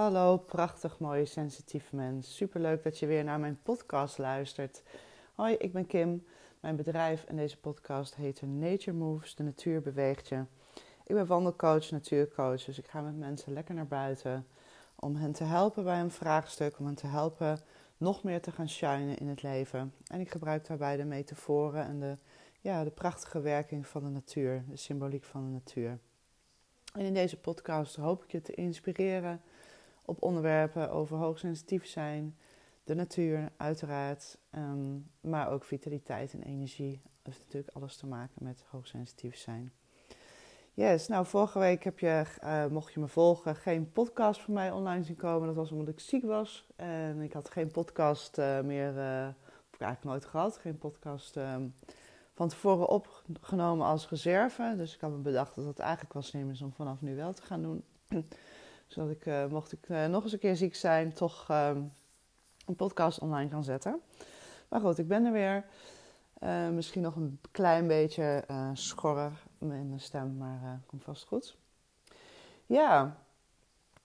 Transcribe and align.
Hallo, 0.00 0.36
prachtig 0.36 0.98
mooie 0.98 1.24
sensitief 1.24 1.92
mens. 1.92 2.36
Superleuk 2.36 2.82
dat 2.82 2.98
je 2.98 3.06
weer 3.06 3.24
naar 3.24 3.40
mijn 3.40 3.58
podcast 3.62 4.18
luistert. 4.18 4.82
Hoi, 5.34 5.54
ik 5.54 5.72
ben 5.72 5.86
Kim. 5.86 6.26
Mijn 6.60 6.76
bedrijf 6.76 7.24
en 7.24 7.36
deze 7.36 7.56
podcast 7.56 8.14
heet 8.14 8.42
Nature 8.42 8.96
Moves, 8.96 9.34
de 9.34 9.42
natuur 9.42 9.80
beweegt 9.80 10.28
je. 10.28 10.44
Ik 11.04 11.14
ben 11.14 11.26
wandelcoach, 11.26 11.90
natuurcoach, 11.90 12.64
dus 12.64 12.78
ik 12.78 12.86
ga 12.86 13.00
met 13.00 13.16
mensen 13.16 13.52
lekker 13.52 13.74
naar 13.74 13.86
buiten 13.86 14.46
om 14.94 15.16
hen 15.16 15.32
te 15.32 15.44
helpen 15.44 15.84
bij 15.84 16.00
een 16.00 16.10
vraagstuk, 16.10 16.78
om 16.78 16.86
hen 16.86 16.94
te 16.94 17.06
helpen 17.06 17.58
nog 17.96 18.22
meer 18.22 18.40
te 18.40 18.52
gaan 18.52 18.68
shinen 18.68 19.18
in 19.18 19.28
het 19.28 19.42
leven. 19.42 19.94
En 20.06 20.20
ik 20.20 20.30
gebruik 20.30 20.66
daarbij 20.66 20.96
de 20.96 21.04
metaforen 21.04 21.84
en 21.84 22.00
de, 22.00 22.16
ja, 22.60 22.84
de 22.84 22.90
prachtige 22.90 23.40
werking 23.40 23.86
van 23.86 24.04
de 24.04 24.10
natuur, 24.10 24.64
de 24.68 24.76
symboliek 24.76 25.24
van 25.24 25.44
de 25.44 25.50
natuur. 25.50 25.98
En 26.92 27.04
in 27.04 27.14
deze 27.14 27.36
podcast 27.36 27.96
hoop 27.96 28.24
ik 28.24 28.30
je 28.30 28.42
te 28.42 28.54
inspireren 28.54 29.40
op 30.10 30.22
onderwerpen 30.22 30.90
over 30.90 31.16
hoogsensitief 31.16 31.86
zijn, 31.86 32.36
de 32.84 32.94
natuur 32.94 33.52
uiteraard, 33.56 34.38
ehm, 34.50 34.98
maar 35.20 35.50
ook 35.50 35.64
vitaliteit 35.64 36.32
en 36.32 36.42
energie. 36.42 37.00
Dat 37.02 37.34
heeft 37.34 37.38
natuurlijk 37.38 37.76
alles 37.76 37.96
te 37.96 38.06
maken 38.06 38.44
met 38.44 38.64
hoogsensitief 38.70 39.36
zijn. 39.36 39.72
Yes, 40.74 41.08
nou 41.08 41.26
vorige 41.26 41.58
week 41.58 41.84
heb 41.84 41.98
je, 41.98 42.24
uh, 42.44 42.66
mocht 42.66 42.92
je 42.92 43.00
me 43.00 43.08
volgen, 43.08 43.56
geen 43.56 43.92
podcast 43.92 44.40
van 44.40 44.54
mij 44.54 44.70
online 44.70 45.04
zien 45.04 45.16
komen. 45.16 45.46
Dat 45.46 45.56
was 45.56 45.72
omdat 45.72 45.88
ik 45.88 46.00
ziek 46.00 46.24
was 46.24 46.66
en 46.76 47.20
ik 47.20 47.32
had 47.32 47.50
geen 47.50 47.70
podcast 47.70 48.38
uh, 48.38 48.60
meer, 48.60 48.96
uh, 48.96 49.28
ik 49.72 49.80
eigenlijk 49.80 50.04
nooit 50.04 50.24
gehad, 50.24 50.56
geen 50.56 50.78
podcast 50.78 51.36
um, 51.36 51.74
van 52.34 52.48
tevoren 52.48 52.88
opgenomen 52.88 53.86
als 53.86 54.08
reserve. 54.08 54.74
Dus 54.76 54.94
ik 54.94 55.00
had 55.00 55.10
me 55.10 55.16
bedacht 55.16 55.54
dat 55.54 55.64
het 55.64 55.78
eigenlijk 55.78 56.12
wel 56.12 56.22
slim 56.22 56.50
is 56.50 56.62
om 56.62 56.72
vanaf 56.72 57.00
nu 57.00 57.16
wel 57.16 57.32
te 57.32 57.42
gaan 57.42 57.62
doen. 57.62 57.84
Zodat 58.90 59.10
ik, 59.10 59.26
uh, 59.26 59.46
mocht 59.46 59.72
ik 59.72 59.88
uh, 59.88 60.06
nog 60.06 60.22
eens 60.22 60.32
een 60.32 60.38
keer 60.38 60.56
ziek 60.56 60.74
zijn, 60.74 61.12
toch 61.12 61.50
uh, 61.50 61.70
een 62.66 62.76
podcast 62.76 63.18
online 63.18 63.50
kan 63.50 63.64
zetten. 63.64 64.00
Maar 64.68 64.80
goed, 64.80 64.98
ik 64.98 65.08
ben 65.08 65.24
er 65.24 65.32
weer. 65.32 65.64
Eh, 66.38 66.68
misschien 66.68 67.02
nog 67.02 67.16
een 67.16 67.40
klein 67.50 67.86
beetje 67.86 68.44
schorrer 68.72 69.32
in 69.58 69.88
mijn 69.88 70.00
stem, 70.00 70.36
maar 70.36 70.80
komt 70.86 71.04
vast 71.04 71.24
goed. 71.24 71.56
Ja, 72.66 73.16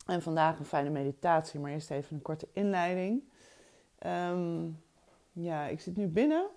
en 0.06 0.22
vandaag 0.22 0.60
een 0.60 0.66
fijne 0.66 0.90
meditatie, 0.90 1.60
maar 1.60 1.72
eerst 1.72 1.92
even 1.92 2.16
een 2.16 2.22
korte 2.22 2.48
inleiding. 2.54 3.24
Um, 4.06 4.84
ja, 5.32 5.66
ik 5.66 5.80
zit 5.80 5.96
nu 5.96 6.08
binnen 6.08 6.48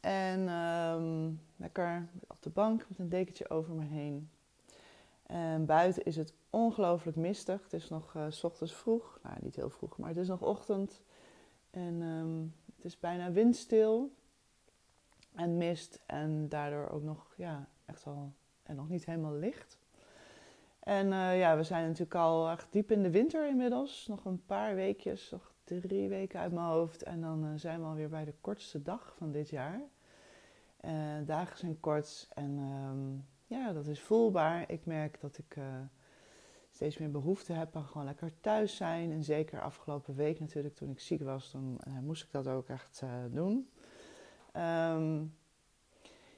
en 0.00 0.48
um, 0.48 1.40
lekker 1.56 2.08
op 2.26 2.42
de 2.42 2.50
bank 2.50 2.84
met 2.88 2.98
een 2.98 3.08
dekentje 3.08 3.50
over 3.50 3.74
me 3.74 3.84
heen. 3.84 4.30
En 5.30 5.66
buiten 5.66 6.04
is 6.04 6.16
het 6.16 6.34
ongelooflijk 6.50 7.16
mistig. 7.16 7.62
Het 7.62 7.72
is 7.72 7.88
nog 7.88 8.16
s 8.28 8.44
ochtends 8.44 8.74
vroeg. 8.74 9.18
Nou, 9.22 9.36
niet 9.40 9.56
heel 9.56 9.70
vroeg, 9.70 9.98
maar 9.98 10.08
het 10.08 10.18
is 10.18 10.28
nog 10.28 10.42
ochtend. 10.42 11.02
En 11.70 12.02
um, 12.02 12.54
het 12.76 12.84
is 12.84 12.98
bijna 13.00 13.32
windstil. 13.32 14.12
En 15.34 15.56
mist. 15.56 16.00
En 16.06 16.48
daardoor 16.48 16.88
ook 16.88 17.02
nog, 17.02 17.34
ja, 17.36 17.68
echt 17.84 18.06
al... 18.06 18.32
En 18.62 18.76
nog 18.76 18.88
niet 18.88 19.04
helemaal 19.04 19.34
licht. 19.34 19.78
En 20.80 21.06
uh, 21.06 21.38
ja, 21.38 21.56
we 21.56 21.62
zijn 21.62 21.84
natuurlijk 21.84 22.14
al 22.14 22.50
echt 22.50 22.66
diep 22.70 22.90
in 22.90 23.02
de 23.02 23.10
winter 23.10 23.48
inmiddels. 23.48 24.06
Nog 24.06 24.24
een 24.24 24.44
paar 24.46 24.74
weekjes, 24.74 25.30
nog 25.30 25.52
drie 25.64 26.08
weken 26.08 26.40
uit 26.40 26.52
mijn 26.52 26.66
hoofd. 26.66 27.02
En 27.02 27.20
dan 27.20 27.44
uh, 27.44 27.50
zijn 27.56 27.80
we 27.80 27.86
alweer 27.86 28.08
bij 28.08 28.24
de 28.24 28.34
kortste 28.40 28.82
dag 28.82 29.14
van 29.16 29.30
dit 29.30 29.48
jaar. 29.48 29.80
Uh, 30.84 30.92
dagen 31.26 31.58
zijn 31.58 31.80
kort 31.80 32.28
en 32.34 32.58
um, 32.58 33.26
ja, 33.50 33.72
dat 33.72 33.86
is 33.86 34.00
voelbaar. 34.00 34.70
Ik 34.70 34.86
merk 34.86 35.20
dat 35.20 35.38
ik 35.38 35.56
uh, 35.56 35.64
steeds 36.70 36.98
meer 36.98 37.10
behoefte 37.10 37.52
heb 37.52 37.76
aan 37.76 37.84
gewoon 37.84 38.06
lekker 38.06 38.40
thuis 38.40 38.76
zijn. 38.76 39.12
En 39.12 39.24
zeker 39.24 39.60
afgelopen 39.60 40.14
week 40.14 40.40
natuurlijk, 40.40 40.74
toen 40.74 40.90
ik 40.90 41.00
ziek 41.00 41.22
was, 41.22 41.52
dan 41.52 41.80
moest 42.02 42.22
ik 42.22 42.30
dat 42.30 42.46
ook 42.46 42.68
echt 42.68 43.02
doen. 43.30 43.70
Um, 44.56 45.34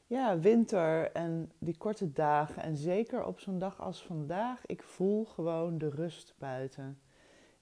ja, 0.06 0.38
winter 0.38 1.12
en 1.12 1.53
die 1.59 1.76
korte 1.76 2.12
dagen. 2.12 2.62
En 2.62 2.76
zeker 2.76 3.25
op 3.25 3.41
zo'n 3.41 3.58
dag 3.58 3.81
als 3.81 4.04
vandaag, 4.04 4.66
ik 4.66 4.82
voel 4.82 5.25
gewoon 5.25 5.78
de 5.78 5.88
rust 5.88 6.34
buiten. 6.38 7.00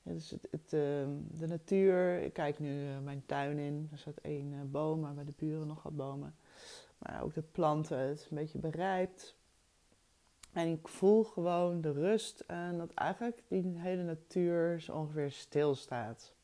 Dus 0.03 0.31
het, 0.31 0.73
uh, 0.73 1.07
de 1.31 1.47
natuur, 1.47 2.23
ik 2.23 2.33
kijk 2.33 2.59
nu 2.59 3.01
mijn 3.01 3.23
tuin 3.27 3.59
in. 3.59 3.89
Er 3.93 3.99
staat 3.99 4.17
één 4.17 4.71
boom, 4.71 5.01
maar 5.01 5.15
bij 5.15 5.25
de 5.25 5.35
buren 5.37 5.67
nog 5.67 5.83
wat 5.83 5.97
bomen. 5.97 6.35
Maar 6.99 7.23
ook 7.23 7.35
de 7.35 7.43
planten, 7.43 7.99
het 7.99 8.19
is 8.19 8.31
een 8.31 8.37
beetje 8.37 8.59
berijpt. 8.59 9.39
En 10.53 10.69
ik 10.69 10.89
voel 10.89 11.25
gewoon 11.25 11.81
de 11.81 11.93
rust 11.93 12.41
en 12.47 12.79
dat 12.79 12.95
eigenlijk 12.95 13.43
die 13.49 13.79
hele 13.79 14.03
natuur 14.03 14.81
zo 14.81 14.93
ongeveer 14.93 15.31
stilstaat. 15.31 16.35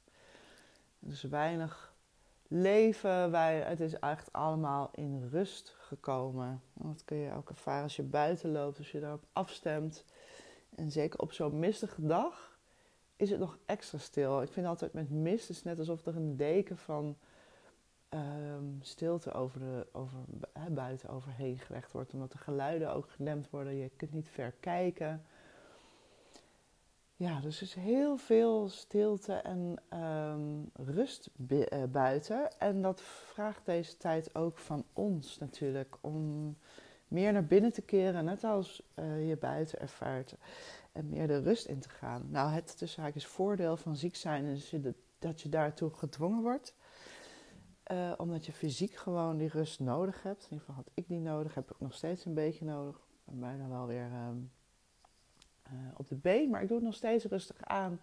Dus 0.98 1.22
weinig 1.22 1.94
leven, 2.48 3.30
wij, 3.30 3.58
het 3.60 3.80
is 3.80 3.98
echt 3.98 4.32
allemaal 4.32 4.90
in 4.92 5.28
rust 5.30 5.74
gekomen. 5.78 6.62
Dat 6.72 7.04
kun 7.04 7.16
je 7.16 7.32
ook 7.32 7.48
ervaren 7.50 7.82
als 7.82 7.96
je 7.96 8.02
buiten 8.02 8.52
loopt, 8.52 8.78
als 8.78 8.90
je 8.90 9.00
daarop 9.00 9.24
afstemt. 9.32 10.04
En 10.74 10.90
zeker 10.90 11.20
op 11.20 11.32
zo'n 11.32 11.58
mistige 11.58 12.06
dag 12.06 12.58
is 13.16 13.30
het 13.30 13.38
nog 13.38 13.58
extra 13.66 13.98
stil. 13.98 14.42
Ik 14.42 14.52
vind 14.52 14.66
altijd 14.66 14.92
met 14.92 15.10
mist, 15.10 15.48
het 15.48 15.56
is 15.56 15.62
net 15.62 15.78
alsof 15.78 16.06
er 16.06 16.16
een 16.16 16.36
deken 16.36 16.78
van 16.78 17.16
um, 18.10 18.78
stilte 18.80 19.32
over 19.32 19.60
de, 19.60 19.86
over, 19.92 20.18
buiten 20.70 21.08
overheen 21.08 21.58
gelegd 21.58 21.92
wordt. 21.92 22.12
Omdat 22.12 22.32
de 22.32 22.38
geluiden 22.38 22.94
ook 22.94 23.10
gedempt 23.10 23.50
worden. 23.50 23.74
Je 23.76 23.90
kunt 23.96 24.12
niet 24.12 24.28
ver 24.28 24.52
kijken. 24.60 25.24
Ja, 27.18 27.40
dus 27.40 27.56
er 27.56 27.62
is 27.62 27.74
heel 27.74 28.16
veel 28.16 28.68
stilte 28.68 29.32
en 29.32 29.82
um, 30.00 30.70
rust 30.86 31.30
uh, 31.48 31.82
buiten. 31.88 32.58
En 32.58 32.82
dat 32.82 33.00
vraagt 33.02 33.64
deze 33.64 33.96
tijd 33.96 34.34
ook 34.34 34.58
van 34.58 34.84
ons 34.92 35.38
natuurlijk. 35.38 35.98
Om 36.00 36.56
meer 37.08 37.32
naar 37.32 37.44
binnen 37.44 37.72
te 37.72 37.82
keren, 37.82 38.24
net 38.24 38.44
als 38.44 38.82
uh, 38.94 39.28
je 39.28 39.36
buiten 39.36 39.80
ervaart. 39.80 40.36
En 40.92 41.08
meer 41.08 41.26
de 41.26 41.40
rust 41.40 41.66
in 41.66 41.80
te 41.80 41.88
gaan. 41.88 42.26
Nou, 42.30 42.50
het 42.50 42.78
tussen 42.78 43.02
haakjes 43.02 43.26
voordeel 43.26 43.76
van 43.76 43.96
ziek 43.96 44.16
zijn 44.16 44.44
is 44.44 44.74
dat 45.18 45.40
je 45.40 45.48
daartoe 45.48 45.90
gedwongen 45.90 46.42
wordt. 46.42 46.75
Uh, 47.92 48.12
omdat 48.16 48.46
je 48.46 48.52
fysiek 48.52 48.94
gewoon 48.94 49.36
die 49.36 49.48
rust 49.48 49.80
nodig 49.80 50.22
hebt. 50.22 50.42
In 50.44 50.50
ieder 50.50 50.58
geval 50.58 50.74
had 50.74 50.90
ik 50.94 51.08
die 51.08 51.20
nodig, 51.20 51.54
heb 51.54 51.70
ik 51.70 51.80
nog 51.80 51.94
steeds 51.94 52.24
een 52.24 52.34
beetje 52.34 52.64
nodig. 52.64 53.06
Ben 53.24 53.40
bijna 53.40 53.68
wel 53.68 53.86
weer 53.86 54.10
um, 54.28 54.52
uh, 55.72 55.72
op 55.96 56.08
de 56.08 56.14
been, 56.14 56.50
maar 56.50 56.62
ik 56.62 56.68
doe 56.68 56.76
het 56.76 56.86
nog 56.86 56.94
steeds 56.94 57.24
rustig 57.24 57.64
aan. 57.64 58.00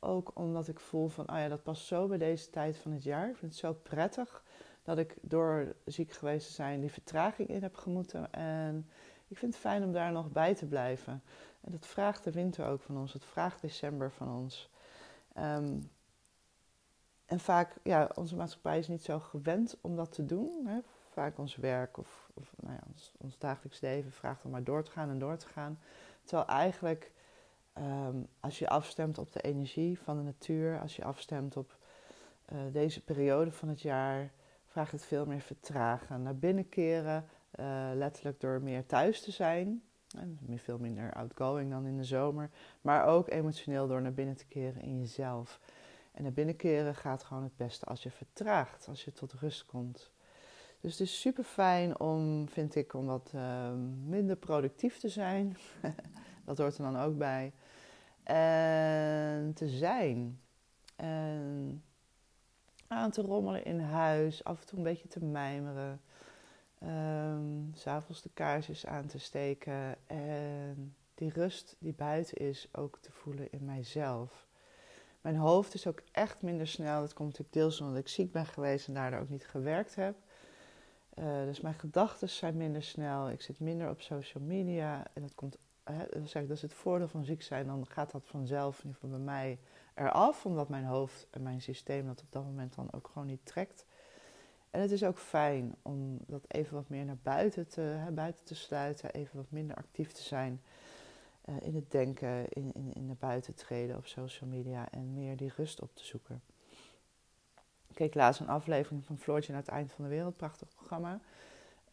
Ook 0.00 0.30
omdat 0.34 0.68
ik 0.68 0.80
voel 0.80 1.08
van, 1.08 1.30
oh 1.30 1.36
ja, 1.36 1.48
dat 1.48 1.62
past 1.62 1.86
zo 1.86 2.06
bij 2.06 2.18
deze 2.18 2.50
tijd 2.50 2.76
van 2.76 2.92
het 2.92 3.02
jaar. 3.02 3.28
Ik 3.28 3.36
vind 3.36 3.52
het 3.52 3.60
zo 3.60 3.72
prettig 3.72 4.44
dat 4.82 4.98
ik 4.98 5.16
door 5.20 5.74
ziek 5.84 6.12
geweest 6.12 6.46
te 6.46 6.52
zijn 6.52 6.80
die 6.80 6.92
vertraging 6.92 7.48
in 7.48 7.62
heb 7.62 7.76
gemoeten. 7.76 8.32
En 8.32 8.88
ik 9.28 9.38
vind 9.38 9.52
het 9.52 9.62
fijn 9.62 9.84
om 9.84 9.92
daar 9.92 10.12
nog 10.12 10.30
bij 10.30 10.54
te 10.54 10.66
blijven. 10.66 11.22
En 11.60 11.72
dat 11.72 11.86
vraagt 11.86 12.24
de 12.24 12.30
winter 12.30 12.66
ook 12.66 12.80
van 12.80 12.98
ons. 12.98 13.12
Het 13.12 13.24
vraagt 13.24 13.60
december 13.60 14.10
van 14.10 14.28
ons. 14.28 14.70
Um, 15.38 15.90
en 17.28 17.40
vaak, 17.40 17.76
ja, 17.82 18.10
onze 18.14 18.36
maatschappij 18.36 18.78
is 18.78 18.88
niet 18.88 19.02
zo 19.02 19.18
gewend 19.18 19.78
om 19.80 19.96
dat 19.96 20.12
te 20.12 20.24
doen. 20.24 20.66
Hè. 20.66 20.78
Vaak 21.10 21.38
ons 21.38 21.56
werk 21.56 21.98
of, 21.98 22.30
of 22.34 22.52
nou 22.56 22.74
ja, 22.74 22.80
ons, 22.88 23.12
ons, 23.18 23.38
dagelijks 23.38 23.80
leven 23.80 24.12
vraagt 24.12 24.44
om 24.44 24.50
maar 24.50 24.64
door 24.64 24.82
te 24.82 24.90
gaan 24.90 25.10
en 25.10 25.18
door 25.18 25.36
te 25.36 25.46
gaan. 25.46 25.78
Terwijl 26.24 26.48
eigenlijk, 26.48 27.12
um, 27.78 28.26
als 28.40 28.58
je 28.58 28.68
afstemt 28.68 29.18
op 29.18 29.32
de 29.32 29.40
energie 29.40 29.98
van 29.98 30.16
de 30.16 30.22
natuur, 30.22 30.80
als 30.80 30.96
je 30.96 31.04
afstemt 31.04 31.56
op 31.56 31.76
uh, 32.52 32.58
deze 32.72 33.04
periode 33.04 33.50
van 33.50 33.68
het 33.68 33.80
jaar, 33.80 34.32
vraagt 34.66 34.92
het 34.92 35.04
veel 35.04 35.26
meer 35.26 35.40
vertragen. 35.40 36.22
Naar 36.22 36.36
binnen 36.36 36.68
keren, 36.68 37.24
uh, 37.60 37.90
letterlijk 37.94 38.40
door 38.40 38.62
meer 38.62 38.86
thuis 38.86 39.20
te 39.22 39.30
zijn. 39.30 39.82
En 40.16 40.38
veel 40.54 40.78
minder 40.78 41.12
outgoing 41.12 41.70
dan 41.70 41.86
in 41.86 41.96
de 41.96 42.04
zomer. 42.04 42.50
Maar 42.80 43.06
ook 43.06 43.30
emotioneel 43.30 43.86
door 43.86 44.02
naar 44.02 44.12
binnen 44.12 44.36
te 44.36 44.46
keren 44.46 44.82
in 44.82 44.98
jezelf. 44.98 45.60
En 46.18 46.24
naar 46.24 46.32
binnen 46.32 46.56
keren 46.56 46.94
gaat 46.94 47.22
gewoon 47.22 47.42
het 47.42 47.56
beste 47.56 47.84
als 47.84 48.02
je 48.02 48.10
vertraagt, 48.10 48.88
als 48.88 49.04
je 49.04 49.12
tot 49.12 49.32
rust 49.32 49.66
komt. 49.66 50.10
Dus 50.80 50.92
het 50.92 51.00
is 51.00 51.20
super 51.20 51.44
fijn 51.44 52.00
om, 52.00 52.48
vind 52.48 52.74
ik, 52.74 52.94
om 52.94 53.06
wat 53.06 53.32
uh, 53.34 53.72
minder 54.04 54.36
productief 54.36 54.98
te 54.98 55.08
zijn. 55.08 55.56
dat 56.44 56.58
hoort 56.58 56.78
er 56.78 56.82
dan 56.82 56.98
ook 56.98 57.18
bij. 57.18 57.52
En 58.22 59.52
te 59.54 59.68
zijn. 59.68 60.40
En 60.96 61.82
aan 62.86 63.10
te 63.10 63.22
rommelen 63.22 63.64
in 63.64 63.80
huis, 63.80 64.44
af 64.44 64.60
en 64.60 64.66
toe 64.66 64.78
een 64.78 64.84
beetje 64.84 65.08
te 65.08 65.24
mijmeren. 65.24 66.00
Um, 66.82 67.70
S'avonds 67.74 68.22
de 68.22 68.30
kaarsjes 68.34 68.86
aan 68.86 69.06
te 69.06 69.18
steken. 69.18 69.96
En 70.06 70.96
die 71.14 71.32
rust 71.32 71.76
die 71.78 71.94
buiten 71.94 72.36
is 72.36 72.68
ook 72.72 72.98
te 73.00 73.12
voelen 73.12 73.52
in 73.52 73.64
mijzelf. 73.64 74.47
Mijn 75.28 75.40
hoofd 75.40 75.74
is 75.74 75.86
ook 75.86 76.02
echt 76.12 76.42
minder 76.42 76.66
snel. 76.66 77.00
Dat 77.00 77.12
komt 77.12 77.28
natuurlijk 77.28 77.54
deels 77.54 77.80
omdat 77.80 77.96
ik 77.96 78.08
ziek 78.08 78.32
ben 78.32 78.46
geweest 78.46 78.88
en 78.88 78.94
daardoor 78.94 79.20
ook 79.20 79.28
niet 79.28 79.46
gewerkt 79.46 79.94
heb. 79.94 80.16
Uh, 81.18 81.44
dus 81.44 81.60
mijn 81.60 81.74
gedachten 81.74 82.28
zijn 82.28 82.56
minder 82.56 82.82
snel. 82.82 83.30
Ik 83.30 83.42
zit 83.42 83.60
minder 83.60 83.90
op 83.90 84.00
social 84.00 84.44
media. 84.44 85.06
En 85.12 85.22
dat 85.22 85.34
komt 85.34 85.58
ik, 85.84 86.32
dat 86.32 86.50
is 86.50 86.62
het 86.62 86.74
voordeel 86.74 87.08
van 87.08 87.24
ziek 87.24 87.42
zijn, 87.42 87.66
dan 87.66 87.86
gaat 87.86 88.10
dat 88.10 88.26
vanzelf, 88.26 88.78
in 88.78 88.84
ieder 88.84 89.00
geval 89.00 89.16
bij 89.16 89.24
mij, 89.24 89.58
eraf. 89.94 90.46
Omdat 90.46 90.68
mijn 90.68 90.84
hoofd 90.84 91.26
en 91.30 91.42
mijn 91.42 91.62
systeem 91.62 92.06
dat 92.06 92.20
op 92.20 92.32
dat 92.32 92.44
moment 92.44 92.74
dan 92.74 92.92
ook 92.92 93.08
gewoon 93.12 93.28
niet 93.28 93.46
trekt. 93.46 93.84
En 94.70 94.80
het 94.80 94.90
is 94.90 95.04
ook 95.04 95.18
fijn 95.18 95.74
om 95.82 96.18
dat 96.26 96.44
even 96.46 96.74
wat 96.74 96.88
meer 96.88 97.04
naar 97.04 97.18
buiten 97.22 97.68
te, 97.68 97.80
hè, 97.80 98.10
buiten 98.10 98.44
te 98.44 98.54
sluiten, 98.54 99.12
even 99.12 99.36
wat 99.36 99.50
minder 99.50 99.76
actief 99.76 100.12
te 100.12 100.22
zijn 100.22 100.62
uh, 101.48 101.54
in 101.60 101.74
het 101.74 101.90
denken, 101.90 102.48
in, 102.48 102.72
in, 102.74 102.92
in 102.92 103.06
naar 103.06 103.16
buiten 103.18 103.54
treden 103.54 103.96
op 103.96 104.06
social 104.06 104.50
media 104.50 104.90
en 104.90 105.14
meer 105.14 105.36
die 105.36 105.52
rust 105.56 105.82
op 105.82 105.90
te 105.94 106.04
zoeken. 106.04 106.42
Ik 107.88 107.94
keek 107.94 108.14
laatst 108.14 108.40
een 108.40 108.48
aflevering 108.48 109.04
van 109.04 109.18
Floortje 109.18 109.52
naar 109.52 109.60
het 109.60 109.70
eind 109.70 109.92
van 109.92 110.04
de 110.04 110.10
wereld, 110.10 110.36
prachtig 110.36 110.68
programma. 110.68 111.20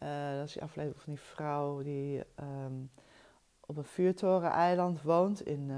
Uh, 0.02 0.36
dat 0.38 0.46
is 0.46 0.52
die 0.52 0.62
aflevering 0.62 1.02
van 1.02 1.12
die 1.12 1.22
vrouw 1.22 1.82
die 1.82 2.22
um, 2.40 2.90
op 3.60 3.76
een 3.76 3.84
vuurtoren-eiland 3.84 5.02
woont 5.02 5.46
in 5.46 5.68
uh, 5.68 5.76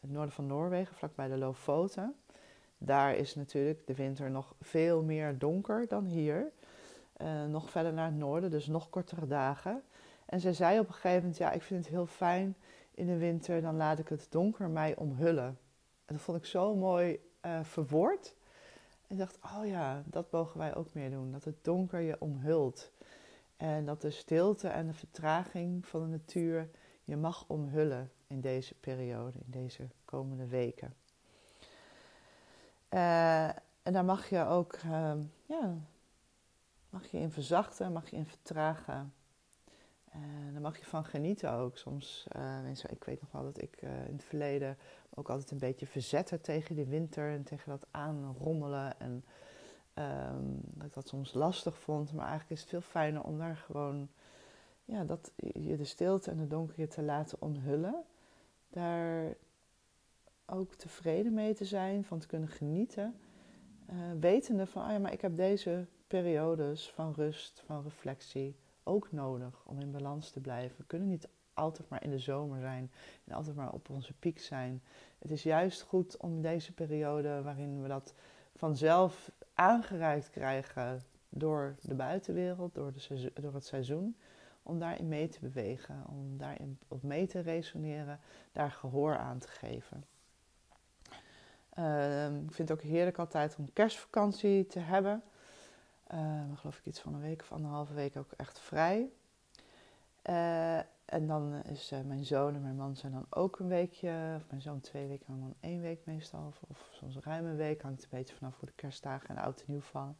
het 0.00 0.10
noorden 0.10 0.34
van 0.34 0.46
Noorwegen, 0.46 0.96
vlakbij 0.96 1.28
de 1.28 1.36
Lofoten. 1.36 2.14
Daar 2.78 3.14
is 3.14 3.34
natuurlijk 3.34 3.86
de 3.86 3.94
winter 3.94 4.30
nog 4.30 4.54
veel 4.60 5.02
meer 5.02 5.38
donker 5.38 5.88
dan 5.88 6.04
hier. 6.04 6.52
Nog 7.48 7.70
verder 7.70 7.92
naar 7.92 8.06
het 8.06 8.16
noorden, 8.16 8.50
dus 8.50 8.66
nog 8.66 8.90
kortere 8.90 9.26
dagen. 9.26 9.82
En 10.26 10.40
zij 10.40 10.52
zei 10.52 10.78
op 10.78 10.86
een 10.86 10.94
gegeven 10.94 11.18
moment: 11.18 11.36
Ja, 11.36 11.52
ik 11.52 11.62
vind 11.62 11.84
het 11.84 11.94
heel 11.94 12.06
fijn 12.06 12.56
in 12.94 13.06
de 13.06 13.16
winter, 13.16 13.60
dan 13.60 13.76
laat 13.76 13.98
ik 13.98 14.08
het 14.08 14.26
donker 14.30 14.68
mij 14.68 14.96
omhullen. 14.96 15.58
En 16.04 16.14
dat 16.14 16.20
vond 16.20 16.38
ik 16.38 16.44
zo 16.44 16.74
mooi 16.74 17.20
uh, 17.46 17.64
verwoord. 17.64 18.34
En 19.06 19.16
dacht: 19.16 19.38
Oh 19.42 19.66
ja, 19.66 20.02
dat 20.06 20.30
mogen 20.30 20.58
wij 20.58 20.74
ook 20.74 20.94
meer 20.94 21.10
doen. 21.10 21.32
Dat 21.32 21.44
het 21.44 21.64
donker 21.64 22.00
je 22.00 22.20
omhult. 22.20 22.92
En 23.56 23.84
dat 23.84 24.00
de 24.00 24.10
stilte 24.10 24.68
en 24.68 24.86
de 24.86 24.92
vertraging 24.92 25.86
van 25.86 26.00
de 26.02 26.06
natuur 26.06 26.70
je 27.04 27.16
mag 27.16 27.44
omhullen 27.46 28.10
in 28.26 28.40
deze 28.40 28.74
periode, 28.74 29.38
in 29.38 29.50
deze 29.50 29.88
komende 30.04 30.46
weken. 30.46 30.94
Uh, 32.90 33.48
en 33.82 33.92
daar 33.92 34.04
mag 34.04 34.28
je 34.28 34.44
ook 34.44 34.76
uh, 34.86 35.12
ja, 35.46 35.74
mag 36.90 37.06
je 37.06 37.18
in 37.18 37.30
verzachten, 37.30 37.92
mag 37.92 38.10
je 38.10 38.16
in 38.16 38.26
vertragen. 38.26 39.12
En 40.14 40.52
daar 40.52 40.60
mag 40.60 40.78
je 40.78 40.84
van 40.84 41.04
genieten 41.04 41.52
ook. 41.52 41.76
Soms, 41.76 42.26
uh, 42.36 42.90
ik 42.90 43.04
weet 43.04 43.20
nog 43.20 43.32
wel 43.32 43.42
dat 43.42 43.62
ik 43.62 43.82
in 43.82 44.12
het 44.12 44.24
verleden 44.24 44.78
ook 45.14 45.30
altijd 45.30 45.50
een 45.50 45.58
beetje 45.58 45.86
verzette 45.86 46.40
tegen 46.40 46.74
die 46.74 46.84
winter 46.84 47.30
en 47.30 47.42
tegen 47.42 47.70
dat 47.70 47.86
aanrommelen. 47.90 49.00
En 49.00 49.24
um, 49.94 50.60
dat 50.74 50.86
ik 50.86 50.94
dat 50.94 51.08
soms 51.08 51.32
lastig 51.32 51.78
vond. 51.78 52.12
Maar 52.12 52.26
eigenlijk 52.26 52.50
is 52.50 52.60
het 52.60 52.70
veel 52.70 52.80
fijner 52.80 53.22
om 53.22 53.38
daar 53.38 53.56
gewoon 53.56 54.08
ja, 54.84 55.04
dat 55.04 55.32
je 55.36 55.76
de 55.76 55.84
stilte 55.84 56.30
en 56.30 56.36
de 56.36 56.46
donker 56.46 56.88
te 56.88 57.02
laten 57.02 57.42
omhullen. 57.42 58.04
Daar 58.68 59.34
ook 60.46 60.74
tevreden 60.74 61.34
mee 61.34 61.54
te 61.54 61.64
zijn, 61.64 62.04
van 62.04 62.18
te 62.18 62.26
kunnen 62.26 62.48
genieten. 62.48 63.14
Wetende 64.20 64.66
van, 64.66 64.82
ah 64.82 64.90
ja, 64.90 64.98
maar 64.98 65.12
ik 65.12 65.20
heb 65.20 65.36
deze 65.36 65.86
periodes 66.06 66.90
van 66.90 67.12
rust, 67.12 67.62
van 67.66 67.82
reflectie 67.82 68.56
ook 68.84 69.12
nodig 69.12 69.62
om 69.64 69.80
in 69.80 69.90
balans 69.90 70.30
te 70.30 70.40
blijven. 70.40 70.76
We 70.76 70.84
kunnen 70.86 71.08
niet 71.08 71.28
altijd 71.54 71.88
maar 71.88 72.02
in 72.02 72.10
de 72.10 72.18
zomer 72.18 72.60
zijn 72.60 72.90
en 73.24 73.34
altijd 73.34 73.56
maar 73.56 73.72
op 73.72 73.90
onze 73.90 74.12
piek 74.12 74.40
zijn. 74.40 74.82
Het 75.18 75.30
is 75.30 75.42
juist 75.42 75.82
goed 75.82 76.16
om 76.16 76.42
deze 76.42 76.72
periode 76.72 77.42
waarin 77.42 77.82
we 77.82 77.88
dat 77.88 78.14
vanzelf 78.56 79.30
aangereikt 79.54 80.30
krijgen 80.30 81.02
door 81.28 81.76
de 81.80 81.94
buitenwereld, 81.94 82.74
door, 82.74 82.92
de 82.92 83.32
door 83.40 83.54
het 83.54 83.66
seizoen, 83.66 84.16
om 84.62 84.78
daarin 84.78 85.08
mee 85.08 85.28
te 85.28 85.40
bewegen, 85.40 86.04
om 86.08 86.36
daarin 86.38 86.78
op 86.88 87.02
mee 87.02 87.26
te 87.26 87.40
resoneren, 87.40 88.20
daar 88.52 88.70
gehoor 88.70 89.16
aan 89.16 89.38
te 89.38 89.48
geven. 89.48 90.04
Uh, 91.78 92.26
ik 92.26 92.52
vind 92.52 92.68
het 92.68 92.72
ook 92.72 92.84
heerlijk 92.84 93.18
altijd 93.18 93.56
om 93.58 93.72
kerstvakantie 93.72 94.66
te 94.66 94.78
hebben. 94.78 95.22
Uh, 96.14 96.42
geloof 96.54 96.78
ik 96.78 96.86
iets 96.86 97.00
van 97.00 97.14
een 97.14 97.20
week 97.20 97.40
of 97.40 97.52
anderhalve 97.52 97.94
week 97.94 98.16
ook 98.16 98.32
echt 98.36 98.58
vrij. 98.58 99.10
Uh, 100.28 100.78
en 101.04 101.26
dan 101.26 101.62
is 101.64 101.92
uh, 101.92 102.00
mijn 102.00 102.24
zoon 102.24 102.54
en 102.54 102.62
mijn 102.62 102.76
man 102.76 102.96
zijn 102.96 103.12
dan 103.12 103.26
ook 103.30 103.58
een 103.58 103.68
weekje, 103.68 104.32
of 104.36 104.46
mijn 104.48 104.62
zoon 104.62 104.80
twee 104.80 105.06
weken, 105.06 105.24
mijn 105.28 105.40
man 105.40 105.54
één 105.60 105.80
week 105.80 106.00
meestal, 106.04 106.52
of, 106.68 106.88
soms 106.92 107.16
ruim 107.16 107.46
een 107.46 107.56
week. 107.56 107.82
Hangt 107.82 108.02
een 108.02 108.08
beetje 108.10 108.34
vanaf 108.34 108.58
hoe 108.58 108.68
de 108.68 108.74
kerstdagen 108.74 109.28
en 109.28 109.42
oud 109.42 109.60
en 109.60 109.64
nieuw 109.66 109.80
vallen. 109.80 110.16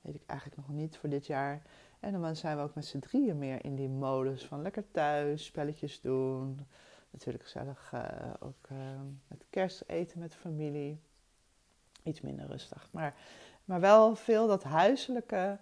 Weet 0.00 0.14
ik 0.14 0.22
eigenlijk 0.26 0.60
nog 0.60 0.76
niet 0.76 0.96
voor 0.96 1.08
dit 1.08 1.26
jaar. 1.26 1.62
En 2.00 2.20
dan 2.20 2.36
zijn 2.36 2.56
we 2.56 2.62
ook 2.62 2.74
met 2.74 2.84
z'n 2.84 2.98
drieën 2.98 3.38
meer 3.38 3.64
in 3.64 3.74
die 3.74 3.88
modus 3.88 4.46
van 4.46 4.62
lekker 4.62 4.90
thuis, 4.90 5.44
spelletjes 5.44 6.00
doen. 6.00 6.66
Natuurlijk 7.10 7.44
gezellig 7.44 7.90
uh, 7.94 8.02
ook 8.40 8.68
uh, 8.72 8.78
met 9.28 9.44
kerst 9.50 9.84
eten 9.86 10.18
met 10.18 10.34
familie. 10.34 11.00
Iets 12.02 12.20
minder 12.20 12.46
rustig. 12.46 12.88
Maar, 12.90 13.14
maar 13.66 13.80
wel 13.80 14.14
veel 14.14 14.46
dat 14.46 14.62
huiselijke. 14.62 15.58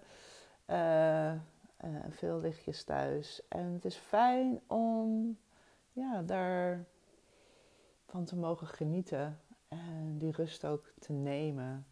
Uh, 0.67 1.33
veel 2.11 2.41
lichtjes 2.41 2.85
thuis. 2.85 3.43
En 3.49 3.73
het 3.73 3.85
is 3.85 3.97
fijn 3.97 4.61
om 4.67 5.39
ja, 5.93 6.23
daar 6.23 6.85
van 8.07 8.25
te 8.25 8.37
mogen 8.37 8.67
genieten. 8.67 9.41
En 9.69 10.19
die 10.19 10.33
rust 10.33 10.65
ook 10.65 10.93
te 10.99 11.13
nemen. 11.13 11.87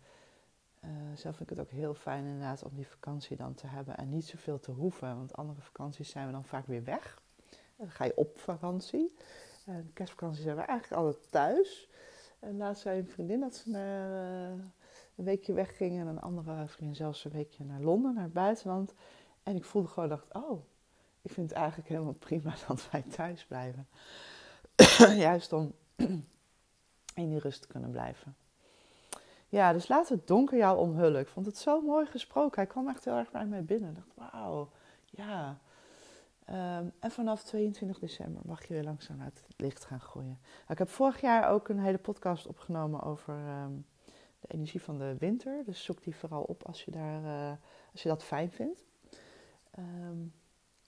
Uh, 0.85 0.91
zelf 1.15 1.37
vind 1.37 1.51
ik 1.51 1.57
het 1.57 1.67
ook 1.67 1.73
heel 1.73 1.95
fijn 1.95 2.25
inderdaad 2.25 2.63
om 2.63 2.75
die 2.75 2.89
vakantie 2.89 3.37
dan 3.37 3.55
te 3.55 3.67
hebben 3.67 3.97
en 3.97 4.09
niet 4.09 4.27
zoveel 4.27 4.61
te 4.61 4.71
hoeven. 4.71 5.17
Want 5.17 5.37
andere 5.37 5.61
vakanties 5.61 6.11
zijn 6.11 6.27
we 6.27 6.33
dan 6.33 6.45
vaak 6.45 6.67
weer 6.67 6.85
weg. 6.85 7.23
Dan 7.77 7.91
ga 7.91 8.05
je 8.05 8.17
op 8.17 8.39
vakantie. 8.39 9.15
En 9.67 9.91
kerstvakantie 9.93 10.43
zijn 10.43 10.57
we 10.57 10.63
eigenlijk 10.63 11.03
altijd 11.03 11.31
thuis. 11.31 11.89
En 12.39 12.57
laatst 12.57 12.83
zei 12.83 12.99
een 12.99 13.09
vriendin 13.09 13.41
dat 13.41 13.55
ze 13.55 13.71
naar, 13.71 14.57
een 15.17 15.25
weekje 15.25 15.53
wegging. 15.53 16.01
En 16.01 16.07
een 16.07 16.21
andere 16.21 16.67
vriendin 16.67 16.97
zelfs 16.97 17.25
een 17.25 17.31
weekje 17.31 17.65
naar 17.65 17.81
Londen, 17.81 18.15
naar 18.15 18.23
het 18.23 18.33
buitenland. 18.33 18.95
En 19.43 19.57
ik 19.57 19.65
voelde 19.65 19.89
gewoon, 19.89 20.09
dacht, 20.09 20.33
oh, 20.33 20.65
ik 21.23 21.31
vind 21.31 21.49
het 21.49 21.59
eigenlijk 21.59 21.89
helemaal 21.89 22.13
prima 22.13 22.55
dat 22.69 22.91
wij 22.91 23.03
thuis 23.03 23.45
blijven. 23.45 23.89
Juist 25.17 25.53
om 25.53 25.73
in 27.23 27.29
die 27.29 27.39
rust 27.39 27.61
te 27.61 27.69
kunnen 27.69 27.91
blijven. 27.91 28.37
Ja, 29.49 29.73
dus 29.73 29.89
laat 29.89 30.09
het 30.09 30.27
donker 30.27 30.59
jou 30.59 30.79
omhullen. 30.79 31.21
Ik 31.21 31.29
vond 31.29 31.47
het 31.47 31.57
zo 31.59 31.81
mooi 31.81 32.07
gesproken. 32.07 32.63
Hij 32.63 32.67
kwam 32.67 32.89
echt 32.89 33.05
heel 33.05 33.17
erg 33.17 33.31
bij 33.31 33.47
mij 33.47 33.65
binnen. 33.65 33.91
Ik 33.91 33.97
dacht, 33.97 34.33
wauw, 34.33 34.71
ja. 35.05 35.59
Um, 36.51 36.93
en 36.99 37.11
vanaf 37.11 37.43
22 37.43 37.99
december 37.99 38.43
mag 38.45 38.67
je 38.67 38.75
weer 38.75 38.85
langzaam 38.85 39.21
uit 39.21 39.43
het 39.47 39.61
licht 39.61 39.85
gaan 39.85 40.01
groeien. 40.01 40.39
Nou, 40.39 40.69
ik 40.69 40.79
heb 40.79 40.89
vorig 40.89 41.21
jaar 41.21 41.49
ook 41.49 41.69
een 41.69 41.79
hele 41.79 41.99
podcast 41.99 42.47
opgenomen 42.47 43.03
over 43.03 43.35
um, 43.65 43.87
de 44.43 44.55
energie 44.55 44.83
van 44.83 44.99
de 44.99 45.17
winter. 45.19 45.65
Dus 45.65 45.85
zoek 45.85 46.03
die 46.03 46.17
vooral 46.17 46.43
op 46.43 46.63
als 46.67 46.85
je, 46.85 46.91
daar, 46.91 47.23
uh, 47.23 47.53
als 47.93 48.03
je 48.03 48.09
dat 48.09 48.23
fijn 48.23 48.51
vindt. 48.51 48.85
Um, 49.79 50.33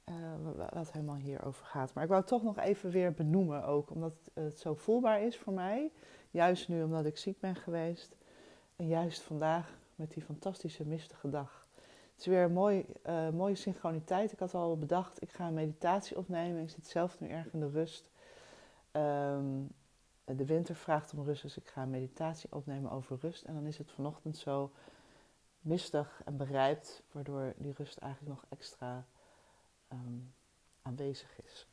uh, 0.08 0.68
wat 0.72 0.92
helemaal 0.92 1.16
hierover 1.16 1.66
gaat. 1.66 1.94
Maar 1.94 2.04
ik 2.04 2.10
wou 2.10 2.24
toch 2.24 2.42
nog 2.42 2.58
even 2.58 2.90
weer 2.90 3.12
benoemen 3.12 3.64
ook, 3.64 3.90
omdat 3.90 4.30
het 4.34 4.58
zo 4.58 4.74
voelbaar 4.74 5.22
is 5.22 5.38
voor 5.38 5.52
mij. 5.52 5.92
Juist 6.30 6.68
nu 6.68 6.82
omdat 6.82 7.04
ik 7.04 7.16
ziek 7.16 7.40
ben 7.40 7.56
geweest. 7.56 8.16
En 8.76 8.86
juist 8.86 9.22
vandaag 9.22 9.78
met 9.94 10.12
die 10.12 10.22
fantastische 10.22 10.86
mistige 10.86 11.28
dag. 11.28 11.66
Het 12.12 12.20
is 12.20 12.26
weer 12.26 12.42
een 12.42 12.52
mooi, 12.52 12.86
mooie 13.32 13.54
synchroniteit. 13.54 14.32
Ik 14.32 14.38
had 14.38 14.54
al 14.54 14.78
bedacht, 14.78 15.22
ik 15.22 15.30
ga 15.30 15.46
een 15.46 15.54
meditatie 15.54 16.18
opnemen. 16.18 16.62
Ik 16.62 16.70
zit 16.70 16.86
zelf 16.86 17.20
nu 17.20 17.28
erg 17.28 17.52
in 17.52 17.60
de 17.60 17.70
rust. 17.70 18.10
Um, 18.92 19.68
de 20.24 20.44
winter 20.44 20.74
vraagt 20.74 21.12
om 21.12 21.24
rust, 21.24 21.42
dus 21.42 21.56
ik 21.56 21.68
ga 21.68 21.82
een 21.82 21.90
meditatie 21.90 22.52
opnemen 22.52 22.90
over 22.90 23.18
rust. 23.20 23.44
En 23.44 23.54
dan 23.54 23.66
is 23.66 23.78
het 23.78 23.90
vanochtend 23.90 24.36
zo 24.36 24.70
mistig 25.60 26.22
en 26.24 26.36
berijpt, 26.36 27.02
waardoor 27.12 27.52
die 27.56 27.74
rust 27.76 27.98
eigenlijk 27.98 28.34
nog 28.34 28.44
extra 28.48 29.06
um, 29.92 30.32
aanwezig 30.82 31.40
is. 31.44 31.66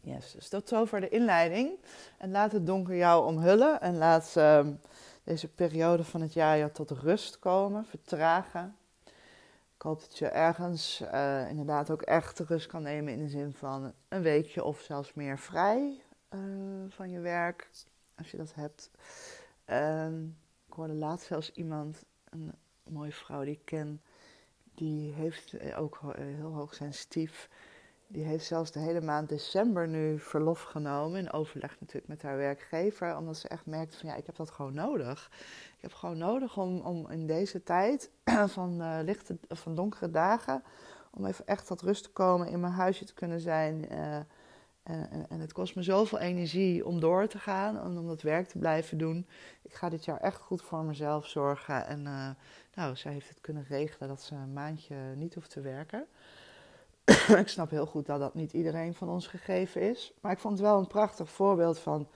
Yes, 0.00 0.32
dus 0.32 0.48
tot 0.48 0.68
zover 0.68 1.00
de 1.00 1.08
inleiding. 1.08 1.78
En 2.18 2.30
laat 2.30 2.52
het 2.52 2.66
donker 2.66 2.96
jou 2.96 3.26
omhullen 3.26 3.80
en 3.80 3.96
laat 3.96 4.34
um, 4.36 4.80
deze 5.24 5.48
periode 5.48 6.04
van 6.04 6.20
het 6.20 6.32
jaar 6.32 6.58
jou 6.58 6.72
tot 6.72 6.90
rust 6.90 7.38
komen, 7.38 7.84
vertragen. 7.84 8.76
Ik 9.74 9.82
hoop 9.82 10.00
dat 10.00 10.18
je 10.18 10.28
ergens 10.28 11.00
uh, 11.00 11.48
inderdaad 11.48 11.90
ook 11.90 12.02
echt 12.02 12.38
rust 12.38 12.66
kan 12.66 12.82
nemen 12.82 13.12
in 13.12 13.18
de 13.18 13.28
zin 13.28 13.52
van 13.52 13.92
een 14.08 14.22
weekje 14.22 14.64
of 14.64 14.80
zelfs 14.80 15.14
meer 15.14 15.38
vrij 15.38 16.02
uh, 16.34 16.40
van 16.88 17.10
je 17.10 17.20
werk, 17.20 17.68
als 18.16 18.30
je 18.30 18.36
dat 18.36 18.54
hebt. 18.54 18.90
Ik 20.66 20.74
hoorde 20.74 20.94
laatst 20.94 21.26
zelfs 21.26 21.52
iemand, 21.52 22.04
een 22.24 22.52
mooie 22.82 23.12
vrouw 23.12 23.44
die 23.44 23.54
ik 23.54 23.64
ken, 23.64 24.02
die 24.74 25.12
heeft 25.12 25.52
eh, 25.52 25.80
ook 25.80 26.00
heel 26.16 26.52
hoog 26.52 26.74
sensitief 26.74 27.48
die 28.10 28.24
heeft 28.24 28.44
zelfs 28.44 28.70
de 28.70 28.78
hele 28.78 29.00
maand 29.00 29.28
december 29.28 29.88
nu 29.88 30.18
verlof 30.18 30.62
genomen. 30.62 31.18
In 31.18 31.32
overleg 31.32 31.80
natuurlijk 31.80 32.08
met 32.08 32.22
haar 32.22 32.36
werkgever. 32.36 33.16
Omdat 33.16 33.36
ze 33.36 33.48
echt 33.48 33.66
merkt 33.66 33.96
van 33.96 34.08
ja, 34.08 34.14
ik 34.14 34.26
heb 34.26 34.36
dat 34.36 34.50
gewoon 34.50 34.74
nodig. 34.74 35.30
Ik 35.76 35.80
heb 35.82 35.92
gewoon 35.92 36.18
nodig 36.18 36.56
om, 36.56 36.80
om 36.80 37.10
in 37.10 37.26
deze 37.26 37.62
tijd 37.62 38.10
van, 38.56 38.82
uh, 38.82 38.98
lichte, 39.02 39.38
van 39.48 39.74
donkere 39.74 40.10
dagen. 40.10 40.62
Om 41.10 41.26
even 41.26 41.46
echt 41.46 41.66
tot 41.66 41.82
rust 41.82 42.02
te 42.02 42.10
komen, 42.10 42.48
in 42.48 42.60
mijn 42.60 42.72
huisje 42.72 43.04
te 43.04 43.14
kunnen 43.14 43.40
zijn. 43.40 43.88
En, 45.28 45.40
het 45.40 45.52
kost 45.52 45.74
me 45.74 45.82
zoveel 45.82 46.18
energie 46.18 46.86
om 46.86 47.00
door 47.00 47.26
te 47.26 47.38
gaan 47.38 47.78
en 47.78 47.98
om 47.98 48.06
dat 48.06 48.22
werk 48.22 48.48
te 48.48 48.58
blijven 48.58 48.98
doen. 48.98 49.26
Ik 49.62 49.74
ga 49.74 49.88
dit 49.88 50.04
jaar 50.04 50.20
echt 50.20 50.40
goed 50.40 50.62
voor 50.62 50.84
mezelf 50.84 51.26
zorgen. 51.26 51.86
En 51.86 52.00
uh, 52.00 52.28
nou, 52.74 52.96
zij 52.96 53.12
heeft 53.12 53.28
het 53.28 53.40
kunnen 53.40 53.64
regelen 53.68 54.08
dat 54.08 54.22
ze 54.22 54.34
een 54.34 54.52
maandje 54.52 54.96
niet 55.16 55.34
hoeft 55.34 55.50
te 55.50 55.60
werken. 55.60 56.06
ik 57.44 57.48
snap 57.48 57.70
heel 57.70 57.86
goed 57.86 58.06
dat 58.06 58.20
dat 58.20 58.34
niet 58.34 58.52
iedereen 58.52 58.94
van 58.94 59.08
ons 59.08 59.26
gegeven 59.26 59.80
is. 59.80 60.12
Maar 60.20 60.32
ik 60.32 60.38
vond 60.38 60.58
het 60.58 60.66
wel 60.66 60.78
een 60.78 60.86
prachtig 60.86 61.30
voorbeeld 61.30 61.78
van, 61.78 62.08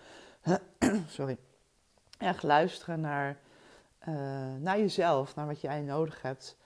sorry, 1.07 1.38
echt 2.19 2.43
luisteren 2.43 3.00
naar, 3.00 3.38
uh, 4.09 4.14
naar 4.59 4.79
jezelf, 4.79 5.35
naar 5.35 5.47
wat 5.47 5.61
jij 5.61 5.81
nodig 5.81 6.23
hebt. 6.23 6.57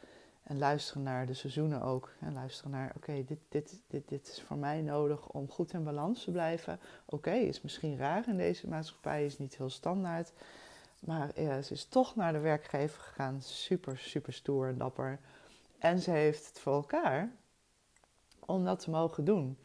En 0.47 0.59
luisteren 0.59 1.03
naar 1.03 1.27
de 1.27 1.35
seizoenen 1.35 1.83
ook. 1.83 2.13
En 2.21 2.33
luisteren 2.33 2.71
naar, 2.71 2.93
oké, 2.97 3.25
dit, 3.25 3.39
dit, 3.49 3.81
dit, 3.87 4.09
dit 4.09 4.29
is 4.29 4.43
voor 4.43 4.57
mij 4.57 4.81
nodig 4.81 5.29
om 5.29 5.51
goed 5.51 5.73
in 5.73 5.85
balans 5.85 6.25
te 6.25 6.31
blijven. 6.31 6.81
Oké, 7.05 7.31
is 7.31 7.63
misschien 7.63 7.97
raar 7.97 8.29
in 8.29 8.37
deze 8.37 8.69
maatschappij, 8.69 9.25
is 9.25 9.39
niet 9.39 9.57
heel 9.57 9.71
standaard. 9.71 10.33
Maar 11.01 11.31
ze 11.35 11.69
is 11.69 11.85
toch 11.85 12.17
naar 12.17 12.33
de 12.33 12.39
werkgever 12.39 13.01
gegaan. 13.01 13.43
Super, 13.43 13.99
super 13.99 14.33
stoer 14.33 14.69
en 14.69 14.79
dapper. 14.79 15.19
En 15.79 15.99
ze 15.99 16.11
heeft 16.11 16.47
het 16.47 16.59
voor 16.59 16.73
elkaar 16.73 17.31
om 18.41 18.65
dat 18.65 18.81
te 18.81 18.91
mogen 18.91 19.25
doen. 19.25 19.59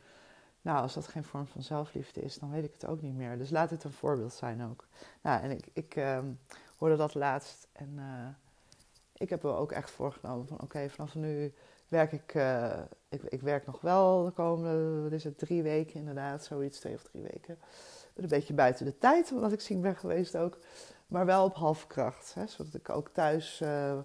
Nou, 0.61 0.81
als 0.81 0.93
dat 0.93 1.07
geen 1.07 1.23
vorm 1.23 1.47
van 1.47 1.63
zelfliefde 1.63 2.21
is, 2.21 2.39
dan 2.39 2.51
weet 2.51 2.63
ik 2.63 2.73
het 2.73 2.85
ook 2.85 3.01
niet 3.01 3.15
meer. 3.15 3.37
Dus 3.37 3.49
laat 3.49 3.69
het 3.69 3.83
een 3.83 3.91
voorbeeld 3.91 4.33
zijn 4.33 4.63
ook. 4.63 4.87
Nou, 5.21 5.41
en 5.41 5.51
ik, 5.51 5.67
ik 5.73 5.95
uh, 5.95 6.19
hoorde 6.77 6.95
dat 6.95 7.13
laatst 7.13 7.67
en 7.71 7.89
uh, 7.95 8.27
ik 9.21 9.29
heb 9.29 9.43
er 9.43 9.55
ook 9.55 9.71
echt 9.71 9.91
voorgenomen 9.91 10.47
van 10.47 10.61
oké, 10.61 10.89
vanaf 10.89 11.15
nu 11.15 11.53
werk 11.87 12.11
ik, 12.11 12.33
uh, 12.33 12.79
ik, 13.09 13.21
ik, 13.23 13.41
werk 13.41 13.65
nog 13.65 13.81
wel 13.81 14.23
de 14.23 14.31
komende, 14.31 15.01
wat 15.01 15.11
is 15.11 15.23
het, 15.23 15.37
drie 15.37 15.63
weken 15.63 15.99
inderdaad, 15.99 16.43
zoiets, 16.43 16.79
twee 16.79 16.93
of 16.93 17.03
drie 17.03 17.21
weken. 17.21 17.59
Een 18.15 18.27
beetje 18.27 18.53
buiten 18.53 18.85
de 18.85 18.97
tijd, 18.97 19.31
omdat 19.31 19.51
ik 19.51 19.61
ziek 19.61 19.81
ben 19.81 19.95
geweest 19.95 20.37
ook. 20.37 20.57
Maar 21.07 21.25
wel 21.25 21.45
op 21.45 21.55
half 21.55 21.87
kracht, 21.87 22.33
hè, 22.33 22.47
zodat 22.47 22.73
ik 22.73 22.89
ook 22.89 23.09
thuis 23.09 23.61
uh, 23.61 23.97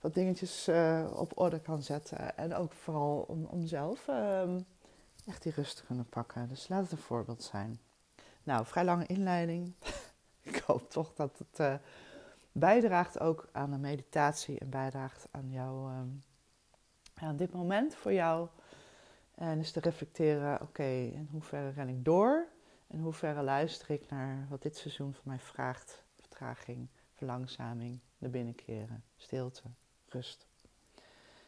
wat 0.00 0.14
dingetjes 0.14 0.68
uh, 0.68 1.10
op 1.14 1.38
orde 1.38 1.60
kan 1.60 1.82
zetten. 1.82 2.36
En 2.36 2.54
ook 2.54 2.72
vooral 2.72 3.24
om, 3.28 3.44
om 3.44 3.66
zelf 3.66 4.08
ehm, 4.08 4.60
echt 5.26 5.42
die 5.42 5.52
rust 5.52 5.76
te 5.76 5.84
kunnen 5.84 6.08
pakken. 6.08 6.48
Dus 6.48 6.68
laat 6.68 6.82
het 6.82 6.92
een 6.92 6.98
voorbeeld 6.98 7.42
zijn. 7.42 7.80
Nou, 8.42 8.66
vrij 8.66 8.84
lange 8.84 9.06
inleiding. 9.06 9.74
ik 10.50 10.56
hoop 10.66 10.90
toch 10.90 11.14
dat 11.14 11.38
het 11.38 11.80
bijdraagt 12.58 13.20
ook 13.20 13.48
aan 13.52 13.70
de 13.70 13.78
meditatie 13.78 14.58
en 14.58 14.70
bijdraagt 14.70 15.28
aan 15.30 15.50
jou, 15.50 15.92
um, 15.92 16.22
aan 17.14 17.36
dit 17.36 17.52
moment 17.52 17.94
voor 17.94 18.12
jou. 18.12 18.48
En 19.34 19.58
is 19.58 19.72
te 19.72 19.80
reflecteren, 19.80 20.60
oké, 20.60 20.82
in 20.82 21.28
hoeverre 21.30 21.70
ren 21.70 21.88
ik 21.88 22.04
door? 22.04 22.46
In 22.86 23.00
hoeverre 23.00 23.42
luister 23.42 23.90
ik 23.90 24.08
naar 24.08 24.46
wat 24.48 24.62
dit 24.62 24.76
seizoen 24.76 25.12
van 25.12 25.22
mij 25.24 25.38
vraagt? 25.38 26.04
Vertraging, 26.20 26.88
verlangzaming, 27.12 28.00
naar 28.18 28.30
binnenkeren, 28.30 29.04
stilte, 29.16 29.62
rust. 30.08 30.46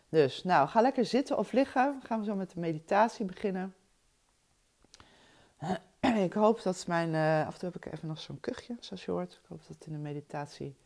Dus, 0.09 0.45
nou, 0.45 0.69
ga 0.69 0.81
lekker 0.81 1.05
zitten 1.05 1.39
of 1.39 1.53
liggen. 1.53 2.01
gaan 2.03 2.19
we 2.19 2.25
zo 2.25 2.35
met 2.35 2.51
de 2.51 2.61
meditatie 2.61 3.25
beginnen. 3.25 3.75
ik 6.27 6.33
hoop 6.33 6.63
dat 6.63 6.87
mijn. 6.87 7.09
Uh, 7.09 7.47
af 7.47 7.53
en 7.53 7.59
toe 7.61 7.71
heb 7.73 7.85
ik 7.85 7.93
even 7.93 8.09
nog 8.09 8.21
zo'n 8.21 8.41
kuchje, 8.41 8.77
zoals 8.81 9.05
je 9.05 9.11
hoort. 9.11 9.33
Ik 9.33 9.49
hoop 9.49 9.67
dat 9.69 9.87
in 9.87 9.93
de 9.93 9.99
meditatie 9.99 10.77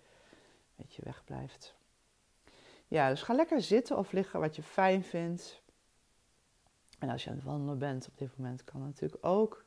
beetje 0.83 1.03
wegblijft. 1.05 1.75
Ja, 2.89 3.09
dus 3.09 3.23
ga 3.23 3.35
lekker 3.35 3.63
zitten 3.63 3.99
of 3.99 4.13
liggen 4.13 4.41
wat 4.41 4.57
je 4.57 4.63
fijn 4.63 5.05
vindt. 5.05 5.63
En 6.99 7.11
als 7.11 7.25
je 7.25 7.31
aan 7.31 7.37
het 7.37 7.45
wandelen 7.45 7.79
bent 7.79 8.09
op 8.09 8.19
dit 8.19 8.37
moment, 8.37 8.65
kan 8.65 8.81
dat 8.81 8.89
natuurlijk 8.89 9.25
ook. 9.27 9.65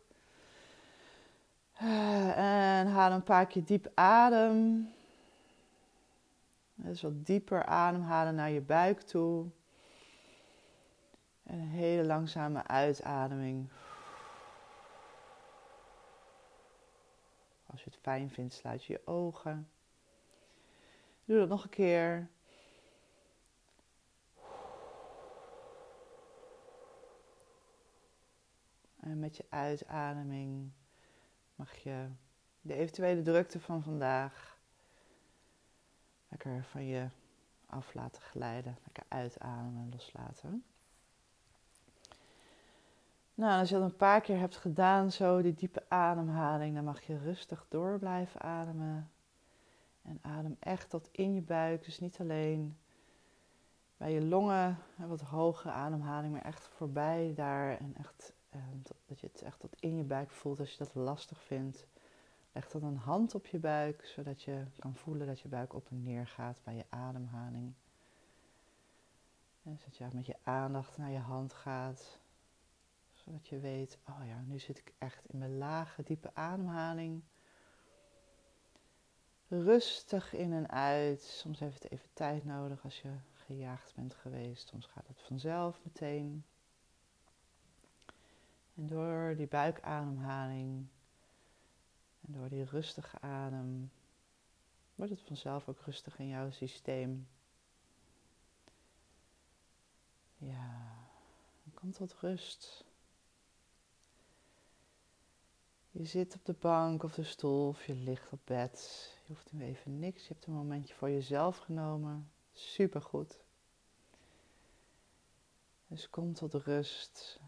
Eh, 1.74 2.80
en 2.80 2.88
haal 2.88 3.12
een 3.12 3.24
paar 3.24 3.48
keer 3.48 3.66
diep 3.66 3.92
adem. 3.94 4.90
Dus 6.76 7.02
wat 7.02 7.26
dieper 7.26 7.66
ademhalen 7.66 8.36
naar 8.36 8.50
je 8.50 8.62
buik 8.62 9.02
toe. 9.02 9.46
En 11.44 11.60
een 11.60 11.68
hele 11.68 12.04
langzame 12.04 12.68
uitademing. 12.68 13.70
Als 17.66 17.84
je 17.84 17.90
het 17.90 18.00
fijn 18.02 18.30
vindt, 18.30 18.54
sluit 18.54 18.84
je 18.84 18.94
je 18.94 19.08
ogen. 19.08 19.70
Doe 21.26 21.38
dat 21.38 21.50
nog 21.50 21.64
een 21.64 21.70
keer. 21.70 22.30
En 29.00 29.20
met 29.20 29.38
je 29.38 29.46
uitademing 29.50 30.72
mag 31.56 31.76
je 31.76 32.08
de 32.62 32.74
eventuele 32.74 33.22
drukte 33.22 33.60
van 33.60 33.84
vandaag 33.84 34.58
lekker 36.28 36.64
van 36.64 36.86
je 36.86 37.08
af 37.66 37.94
laten 37.94 38.22
glijden. 38.22 38.78
Lekker 38.84 39.04
uitademen 39.08 39.82
en 39.82 39.90
loslaten. 39.92 40.64
Nou, 43.34 43.60
als 43.60 43.70
je 43.70 43.76
dat 43.76 43.84
een 43.84 43.96
paar 43.96 44.22
keer 44.22 44.40
hebt 44.40 44.58
gedaan, 44.58 45.12
zo 45.12 45.42
die 45.42 45.54
diepe 45.54 45.84
ademhaling, 45.88 46.76
dan 46.76 46.84
mag 46.84 47.02
je 47.02 47.18
rustig 47.18 47.66
door 47.70 48.00
blijven 48.00 48.42
ademen. 48.42 49.10
En 50.06 50.20
adem 50.22 50.58
echt 50.60 50.90
tot 50.90 51.10
in 51.12 51.34
je 51.34 51.42
buik. 51.42 51.84
Dus 51.84 52.00
niet 52.00 52.20
alleen 52.20 52.78
bij 53.98 54.12
je 54.12 54.22
longen, 54.22 54.78
wat 54.96 55.22
hogere 55.22 55.74
ademhaling, 55.74 56.34
maar 56.34 56.46
echt 56.46 56.68
voorbij 56.68 57.34
daar. 57.36 57.78
En 57.78 57.96
echt, 57.96 58.34
eh, 58.50 58.62
dat 59.06 59.20
je 59.20 59.28
het 59.28 59.42
echt 59.42 59.60
tot 59.60 59.76
in 59.80 59.96
je 59.96 60.04
buik 60.04 60.32
voelt 60.32 60.60
als 60.60 60.72
je 60.72 60.78
dat 60.78 60.96
lastig 60.96 61.42
vindt. 61.42 61.88
Leg 62.52 62.70
dan 62.70 62.84
een 62.84 62.98
hand 62.98 63.36
op 63.36 63.46
je 63.46 63.60
buik, 63.60 64.06
zodat 64.06 64.44
je 64.44 64.66
kan 64.80 64.96
voelen 64.96 65.28
dat 65.28 65.40
je 65.40 65.48
buik 65.48 65.74
op 65.74 65.90
en 65.90 66.04
neer 66.04 66.28
gaat 66.28 66.60
bij 66.64 66.76
je 66.76 66.86
ademhaling. 66.90 67.74
En 69.64 69.78
zodat 69.78 69.98
je 69.98 70.08
met 70.14 70.26
je 70.26 70.36
aandacht 70.44 70.98
naar 70.98 71.12
je 71.12 71.20
hand 71.20 71.54
gaat. 71.54 72.20
Zodat 73.14 73.48
je 73.48 73.60
weet, 73.60 73.98
oh 74.08 74.26
ja, 74.26 74.42
nu 74.46 74.60
zit 74.60 74.78
ik 74.78 74.94
echt 74.98 75.26
in 75.26 75.38
mijn 75.38 75.58
lage, 75.58 76.04
diepe 76.04 76.30
ademhaling 76.34 77.24
rustig 79.48 80.34
in 80.34 80.54
en 80.54 80.70
uit. 80.70 81.22
Soms 81.22 81.60
heeft 81.60 81.84
het 81.84 81.92
even 81.92 82.10
tijd 82.14 82.46
nodig 82.46 82.84
als 82.84 83.02
je 83.02 83.12
gejaagd 83.34 83.96
bent 83.96 84.16
geweest. 84.16 84.68
Soms 84.68 84.86
gaat 84.86 85.08
het 85.08 85.22
vanzelf 85.22 85.80
meteen. 85.84 86.46
En 88.76 88.88
door 88.88 89.34
die 89.38 89.48
buikademhaling 89.48 90.88
en 92.22 92.34
door 92.34 92.50
die 92.50 92.64
rustige 92.64 93.22
adem 93.22 93.92
wordt 94.96 95.12
het 95.12 95.22
vanzelf 95.22 95.70
ook 95.70 95.82
rustig 95.82 96.20
in 96.20 96.28
jouw 96.28 96.52
systeem. 96.52 97.28
Ja, 100.38 100.96
kom 101.74 101.92
tot 101.92 102.14
rust. 102.14 102.85
Je 105.98 106.06
zit 106.06 106.36
op 106.36 106.46
de 106.46 106.54
bank 106.54 107.04
of 107.04 107.14
de 107.14 107.24
stoel 107.24 107.68
of 107.68 107.86
je 107.86 107.96
ligt 107.96 108.32
op 108.32 108.40
bed. 108.44 109.10
Je 109.22 109.34
hoeft 109.34 109.52
nu 109.52 109.64
even 109.64 110.00
niks. 110.00 110.28
Je 110.28 110.34
hebt 110.34 110.46
een 110.46 110.54
momentje 110.54 110.94
voor 110.94 111.10
jezelf 111.10 111.58
genomen. 111.58 112.32
Supergoed. 112.54 113.40
Dus 115.88 116.10
kom 116.10 116.34
tot 116.34 116.54
rust. 116.54 117.40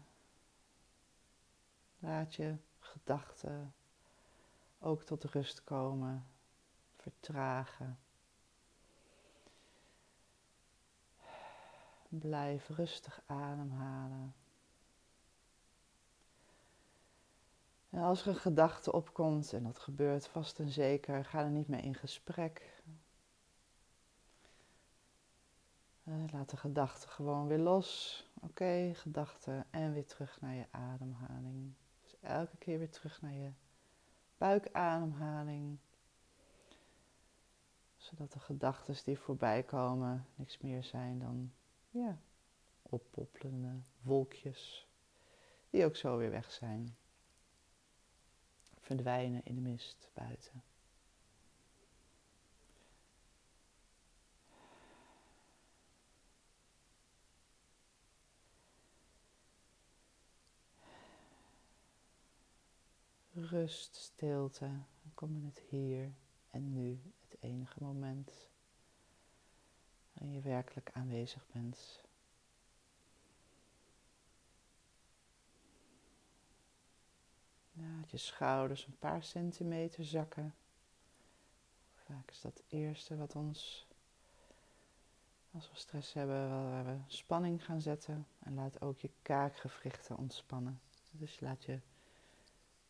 Laat 1.98 2.34
je 2.34 2.56
gedachten 2.78 3.74
ook 4.78 5.02
tot 5.02 5.24
rust 5.24 5.64
komen. 5.64 6.26
Vertragen. 6.96 7.98
Blijf 12.08 12.68
rustig 12.68 13.22
ademhalen. 13.26 14.34
En 17.77 17.77
als 17.90 18.22
er 18.22 18.28
een 18.28 18.36
gedachte 18.36 18.92
opkomt, 18.92 19.52
en 19.52 19.62
dat 19.62 19.78
gebeurt 19.78 20.26
vast 20.26 20.58
en 20.58 20.70
zeker, 20.70 21.24
ga 21.24 21.40
er 21.40 21.50
niet 21.50 21.68
mee 21.68 21.82
in 21.82 21.94
gesprek. 21.94 22.82
Eh, 26.04 26.14
laat 26.32 26.50
de 26.50 26.56
gedachte 26.56 27.08
gewoon 27.08 27.46
weer 27.46 27.58
los. 27.58 28.24
Oké, 28.40 28.90
gedachte 28.94 29.64
en 29.70 29.92
weer 29.92 30.06
terug 30.06 30.40
naar 30.40 30.54
je 30.54 30.66
ademhaling. 30.70 31.72
Dus 32.02 32.16
elke 32.20 32.56
keer 32.56 32.78
weer 32.78 32.90
terug 32.90 33.22
naar 33.22 33.32
je 33.32 33.50
buikademhaling. 34.38 35.78
Zodat 37.96 38.32
de 38.32 38.40
gedachten 38.40 39.04
die 39.04 39.18
voorbij 39.18 39.62
komen 39.62 40.26
niks 40.34 40.58
meer 40.58 40.84
zijn 40.84 41.18
dan 41.18 41.52
ja, 41.90 42.18
oppoppelende 42.82 43.80
wolkjes. 44.00 44.88
Die 45.70 45.84
ook 45.84 45.96
zo 45.96 46.16
weer 46.16 46.30
weg 46.30 46.52
zijn 46.52 46.96
verdwijnen 48.88 49.40
in 49.44 49.54
de 49.54 49.60
mist 49.60 50.10
buiten. 50.14 50.62
rust, 63.32 63.96
stilte. 63.96 64.64
En 64.64 65.14
kom 65.14 65.36
in 65.36 65.44
het 65.44 65.62
hier 65.68 66.12
en 66.50 66.72
nu, 66.72 67.00
het 67.28 67.36
enige 67.40 67.82
moment 67.82 68.48
waarin 70.12 70.34
je 70.34 70.40
werkelijk 70.40 70.90
aanwezig 70.92 71.46
bent. 71.52 72.07
Laat 77.80 78.10
je 78.10 78.16
schouders 78.16 78.86
een 78.86 78.98
paar 78.98 79.22
centimeter 79.22 80.04
zakken. 80.04 80.54
Vaak 81.94 82.30
is 82.30 82.40
dat 82.40 82.52
het 82.56 82.64
eerste 82.68 83.16
wat 83.16 83.34
ons, 83.34 83.86
als 85.50 85.70
we 85.70 85.76
stress 85.76 86.12
hebben, 86.12 86.48
waar 86.70 86.84
we 86.84 86.96
spanning 87.06 87.64
gaan 87.64 87.80
zetten. 87.80 88.26
En 88.38 88.54
laat 88.54 88.80
ook 88.80 88.98
je 88.98 89.10
kaakgewrichten 89.22 90.16
ontspannen. 90.16 90.80
Dus 91.10 91.40
laat 91.40 91.64
je 91.64 91.80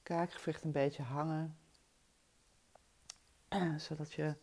kaakgewricht 0.02 0.64
een 0.64 0.72
beetje 0.72 1.02
hangen, 1.02 1.58
zodat 3.86 4.12
je 4.12 4.34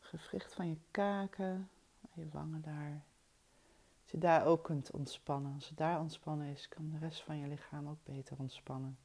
gewricht 0.00 0.54
van 0.54 0.68
je 0.68 0.78
kaken, 0.90 1.70
je 2.14 2.28
wangen 2.28 2.62
daar, 2.62 3.04
dat 4.10 4.20
je 4.20 4.26
daar 4.26 4.46
ook 4.46 4.64
kunt 4.64 4.90
ontspannen. 4.90 5.54
Als 5.54 5.68
het 5.68 5.78
daar 5.78 6.00
ontspannen 6.00 6.46
is, 6.46 6.68
kan 6.68 6.90
de 6.90 6.98
rest 6.98 7.22
van 7.22 7.38
je 7.38 7.46
lichaam 7.46 7.88
ook 7.88 8.04
beter 8.04 8.36
ontspannen. 8.38 8.98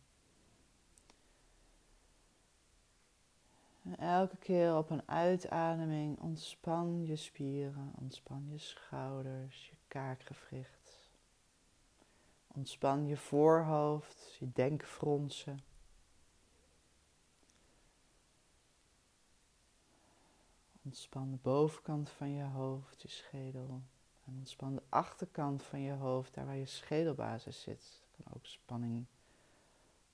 En 3.83 3.97
elke 3.97 4.37
keer 4.37 4.77
op 4.77 4.89
een 4.89 5.07
uitademing 5.07 6.19
ontspan 6.19 7.05
je 7.05 7.15
spieren, 7.15 7.93
ontspan 7.95 8.49
je 8.49 8.57
schouders, 8.57 9.69
je 9.69 9.75
kaakgewricht. 9.87 11.09
Ontspan 12.47 13.07
je 13.07 13.17
voorhoofd, 13.17 14.35
je 14.39 14.51
denkfronsen. 14.53 15.59
Ontspan 20.83 21.31
de 21.31 21.37
bovenkant 21.41 22.09
van 22.09 22.29
je 22.29 22.43
hoofd, 22.43 23.01
je 23.01 23.07
schedel. 23.07 23.81
En 24.25 24.35
ontspan 24.37 24.75
de 24.75 24.81
achterkant 24.89 25.63
van 25.63 25.81
je 25.81 25.91
hoofd, 25.91 26.33
daar 26.33 26.45
waar 26.45 26.55
je 26.55 26.65
schedelbasis 26.65 27.61
zit. 27.61 28.01
Kan 28.11 28.33
ook 28.35 28.45
spanning 28.45 29.05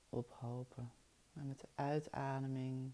ophopen. 0.10 0.92
Maar 1.34 1.44
met 1.44 1.60
de 1.60 1.68
uitademing 1.76 2.92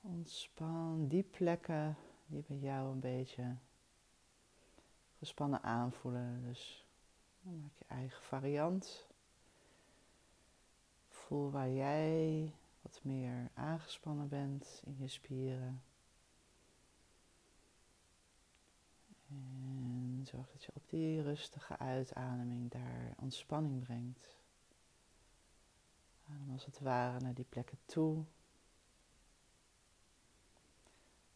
ontspan 0.00 1.08
die 1.08 1.22
plekken 1.22 1.96
die 2.26 2.44
bij 2.46 2.56
jou 2.56 2.92
een 2.92 3.00
beetje 3.00 3.56
gespannen 5.18 5.62
aanvoelen. 5.62 6.42
Dus 6.42 6.86
maak 7.40 7.76
je 7.78 7.84
eigen 7.88 8.22
variant. 8.22 9.06
Voel 11.08 11.50
waar 11.50 11.70
jij 11.70 12.52
wat 12.82 13.00
meer 13.02 13.50
aangespannen 13.54 14.28
bent 14.28 14.82
in 14.84 14.96
je 14.98 15.08
spieren. 15.08 15.82
En 19.30 20.20
zorg 20.24 20.50
dat 20.50 20.64
je 20.64 20.72
op 20.74 20.88
die 20.88 21.22
rustige 21.22 21.78
uitademing 21.78 22.70
daar 22.70 23.14
ontspanning 23.16 23.82
brengt. 23.82 24.38
Adem 26.28 26.50
als 26.52 26.64
het 26.64 26.78
ware 26.78 27.20
naar 27.20 27.34
die 27.34 27.44
plekken 27.48 27.78
toe. 27.84 28.24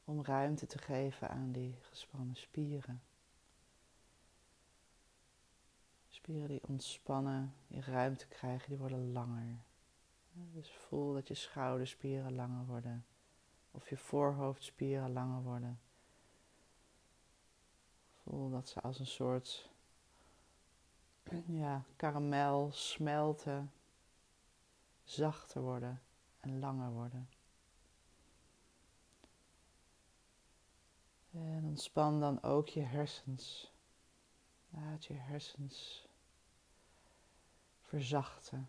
Om 0.05 0.25
ruimte 0.25 0.67
te 0.67 0.79
geven 0.79 1.31
aan 1.31 1.53
die 1.53 1.79
gespannen 1.81 2.37
spieren. 2.37 3.03
Spieren 6.09 6.49
die 6.49 6.67
ontspannen, 6.69 7.55
die 7.67 7.81
ruimte 7.81 8.27
krijgen, 8.27 8.69
die 8.69 8.79
worden 8.79 9.13
langer. 9.13 9.63
Dus 10.33 10.71
voel 10.71 11.13
dat 11.13 11.29
je 11.29 11.35
schouderspieren 11.35 12.35
langer 12.35 12.67
worden. 12.67 13.05
Of 13.71 13.89
je 13.89 13.97
voorhoofdspieren 13.97 15.13
langer 15.13 15.43
worden. 15.43 15.81
Voel 18.25 18.51
dat 18.51 18.69
ze 18.69 18.81
als 18.81 18.99
een 18.99 19.07
soort 19.07 19.71
ja, 21.47 21.85
karamel 21.97 22.71
smelten, 22.73 23.73
zachter 25.03 25.63
worden 25.63 26.03
en 26.41 26.59
langer 26.59 26.91
worden. 26.91 27.29
En 31.31 31.65
ontspan 31.65 32.21
dan 32.21 32.43
ook 32.43 32.69
je 32.69 32.81
hersens. 32.81 33.73
Laat 34.69 35.05
je 35.05 35.15
hersens 35.15 36.07
verzachten. 37.81 38.69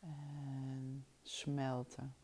En 0.00 1.06
smelten. 1.22 2.14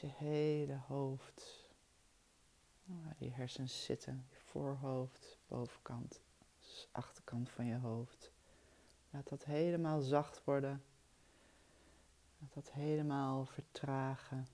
Je 0.00 0.06
hele 0.06 0.80
hoofd, 0.86 1.70
die 3.18 3.32
hersens 3.32 3.84
zitten, 3.84 4.26
je 4.30 4.36
voorhoofd, 4.36 5.38
bovenkant, 5.48 6.20
dus 6.60 6.88
achterkant 6.92 7.50
van 7.50 7.66
je 7.66 7.76
hoofd. 7.76 8.32
Laat 9.10 9.28
dat 9.28 9.44
helemaal 9.44 10.00
zacht 10.00 10.44
worden. 10.44 10.82
Laat 12.38 12.54
dat 12.54 12.72
helemaal 12.72 13.44
vertragen. 13.44 14.48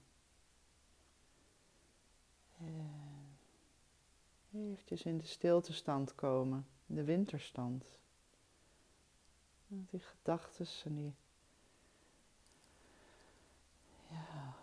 En 2.58 2.90
eventjes 4.52 5.02
in 5.02 5.18
de 5.18 5.26
stiltestand 5.26 6.14
komen, 6.14 6.66
in 6.86 6.94
de 6.94 7.04
winterstand. 7.04 7.98
Die 9.66 10.00
gedachten 10.00 10.66
en 10.84 10.94
die 10.94 11.14
ja, 14.10 14.54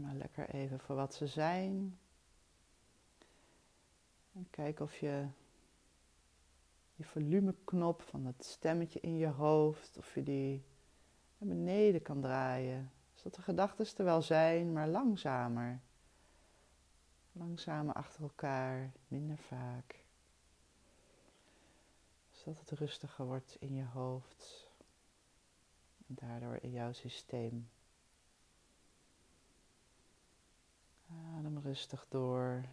maar 0.00 0.14
lekker 0.14 0.48
even 0.48 0.80
voor 0.80 0.96
wat 0.96 1.14
ze 1.14 1.26
zijn. 1.26 1.98
En 4.32 4.46
kijk 4.50 4.80
of 4.80 4.96
je 4.96 5.26
die 6.96 7.06
volumeknop 7.06 8.02
van 8.02 8.24
dat 8.24 8.44
stemmetje 8.44 9.00
in 9.00 9.16
je 9.16 9.26
hoofd, 9.26 9.98
of 9.98 10.14
je 10.14 10.22
die 10.22 10.64
naar 11.38 11.48
beneden 11.48 12.02
kan 12.02 12.20
draaien. 12.20 12.90
Zodat 13.14 13.34
de 13.34 13.42
gedachten 13.42 13.86
er 13.96 14.04
wel 14.04 14.22
zijn, 14.22 14.72
maar 14.72 14.88
langzamer. 14.88 15.80
Langzamer 17.32 17.94
achter 17.94 18.22
elkaar, 18.22 18.92
minder 19.08 19.38
vaak. 19.38 20.04
Zodat 22.30 22.70
het 22.70 22.78
rustiger 22.78 23.24
wordt 23.26 23.56
in 23.58 23.74
je 23.74 23.84
hoofd. 23.84 24.70
En 26.06 26.14
daardoor 26.14 26.58
in 26.60 26.70
jouw 26.70 26.92
systeem. 26.92 27.68
Adem 31.10 31.58
rustig 31.58 32.06
door. 32.08 32.64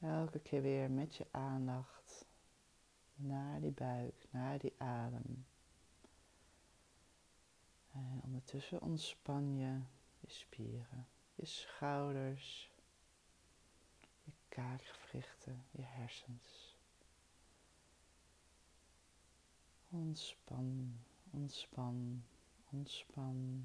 Elke 0.00 0.38
keer 0.38 0.62
weer 0.62 0.90
met 0.90 1.16
je 1.16 1.26
aandacht 1.30 2.26
naar 3.14 3.60
die 3.60 3.72
buik, 3.72 4.26
naar 4.30 4.58
die 4.58 4.74
adem. 4.78 5.46
En 7.92 8.20
ondertussen 8.24 8.82
ontspan 8.82 9.56
je 9.56 9.80
je 10.20 10.30
spieren, 10.30 11.06
je 11.34 11.46
schouders, 11.46 12.70
je 14.22 14.32
kaakgewrichten, 14.48 15.64
je 15.70 15.82
hersens. 15.82 16.76
Ontspan, 19.90 20.98
ontspan, 21.30 22.24
ontspan. 22.70 23.64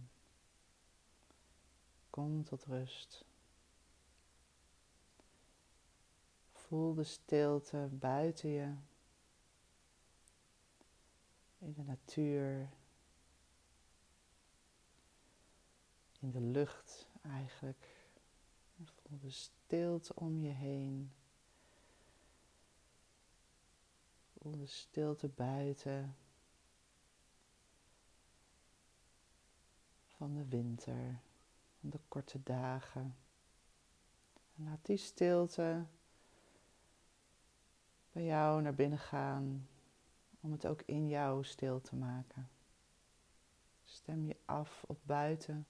Kom 2.19 2.43
tot 2.43 2.65
rust. 2.65 3.25
Voel 6.53 6.93
de 6.93 7.03
stilte 7.03 7.89
buiten 7.91 8.49
je. 8.49 8.73
In 11.58 11.73
de 11.73 11.84
natuur. 11.84 12.69
In 16.19 16.32
de 16.32 16.41
lucht 16.41 17.08
eigenlijk. 17.21 18.10
Voel 18.84 19.19
de 19.19 19.29
stilte 19.29 20.15
om 20.15 20.43
je 20.43 20.51
heen. 20.51 21.12
Voel 24.38 24.58
de 24.58 24.67
stilte 24.67 25.27
buiten. 25.27 26.15
Van 30.08 30.34
de 30.34 30.45
winter 30.47 31.27
de 31.79 31.99
korte 32.07 32.43
dagen. 32.43 33.15
En 34.55 34.63
laat 34.63 34.85
die 34.85 34.97
stilte 34.97 35.85
bij 38.11 38.23
jou 38.23 38.61
naar 38.61 38.75
binnen 38.75 38.99
gaan 38.99 39.67
om 40.39 40.51
het 40.51 40.67
ook 40.67 40.81
in 40.81 41.07
jou 41.07 41.43
stil 41.43 41.81
te 41.81 41.95
maken. 41.95 42.49
Stem 43.83 44.25
je 44.25 44.35
af 44.45 44.83
op 44.87 44.99
buiten. 45.03 45.67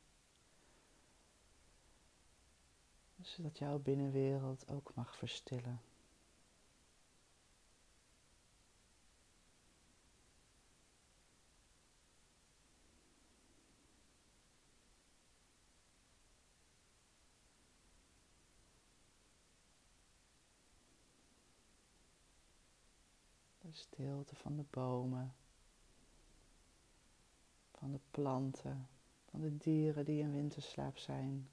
Zodat 3.21 3.57
jouw 3.57 3.79
binnenwereld 3.79 4.69
ook 4.69 4.91
mag 4.95 5.15
verstillen. 5.15 5.81
De 23.69 23.75
stilte 23.75 24.36
van 24.36 24.55
de 24.55 24.65
bomen, 24.69 25.36
van 27.71 27.91
de 27.91 27.99
planten, 28.12 28.89
van 29.29 29.41
de 29.41 29.58
dieren 29.58 30.05
die 30.05 30.21
in 30.21 30.32
winterslaap 30.32 30.97
zijn. 30.97 31.49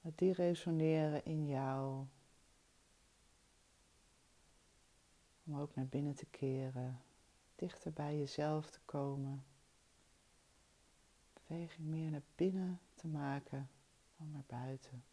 Dat 0.00 0.18
die 0.18 0.32
resoneren 0.32 1.24
in 1.24 1.46
jou. 1.46 2.06
Om 5.44 5.56
ook 5.56 5.74
naar 5.74 5.86
binnen 5.86 6.14
te 6.14 6.26
keren, 6.26 7.02
dichter 7.56 7.92
bij 7.92 8.18
jezelf 8.18 8.70
te 8.70 8.80
komen. 8.84 9.44
Beweging 11.32 11.86
meer 11.88 12.10
naar 12.10 12.22
binnen 12.34 12.80
te 12.94 13.06
maken 13.06 13.70
dan 14.16 14.30
naar 14.30 14.44
buiten. 14.46 15.04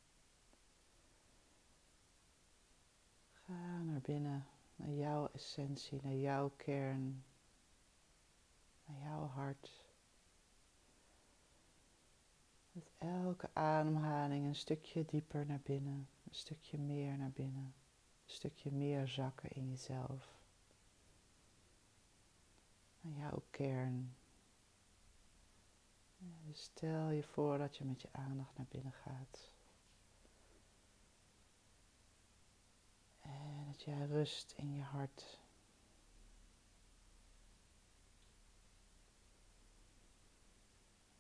Ga 3.32 3.82
naar 3.82 4.02
binnen 4.02 4.48
naar 4.78 4.92
jouw 4.92 5.30
essentie, 5.34 6.00
naar 6.04 6.16
jouw 6.16 6.52
kern, 6.56 7.24
naar 8.86 9.02
jouw 9.02 9.26
hart. 9.28 9.86
Met 12.72 12.90
elke 12.98 13.50
ademhaling 13.54 14.46
een 14.46 14.56
stukje 14.56 15.06
dieper 15.06 15.46
naar 15.46 15.62
binnen, 15.64 16.10
een 16.24 16.36
stukje 16.36 16.78
meer 16.78 17.18
naar 17.18 17.32
binnen, 17.32 17.74
een 18.26 18.34
stukje 18.34 18.72
meer 18.72 19.08
zakken 19.08 19.50
in 19.50 19.70
jezelf. 19.70 20.36
Naar 23.02 23.20
jouw 23.20 23.44
kern. 23.50 24.16
Dus 26.18 26.62
stel 26.62 27.10
je 27.10 27.24
voor 27.24 27.58
dat 27.58 27.78
je 27.78 27.86
met 27.86 28.02
je 28.02 28.10
aandacht 28.12 28.58
naar 28.58 28.68
binnen 28.70 28.94
gaat. 28.94 29.52
En 33.28 33.66
dat 33.66 33.84
jij 33.84 34.06
rust 34.06 34.54
in 34.58 34.74
je 34.74 34.82
hart. 34.82 35.40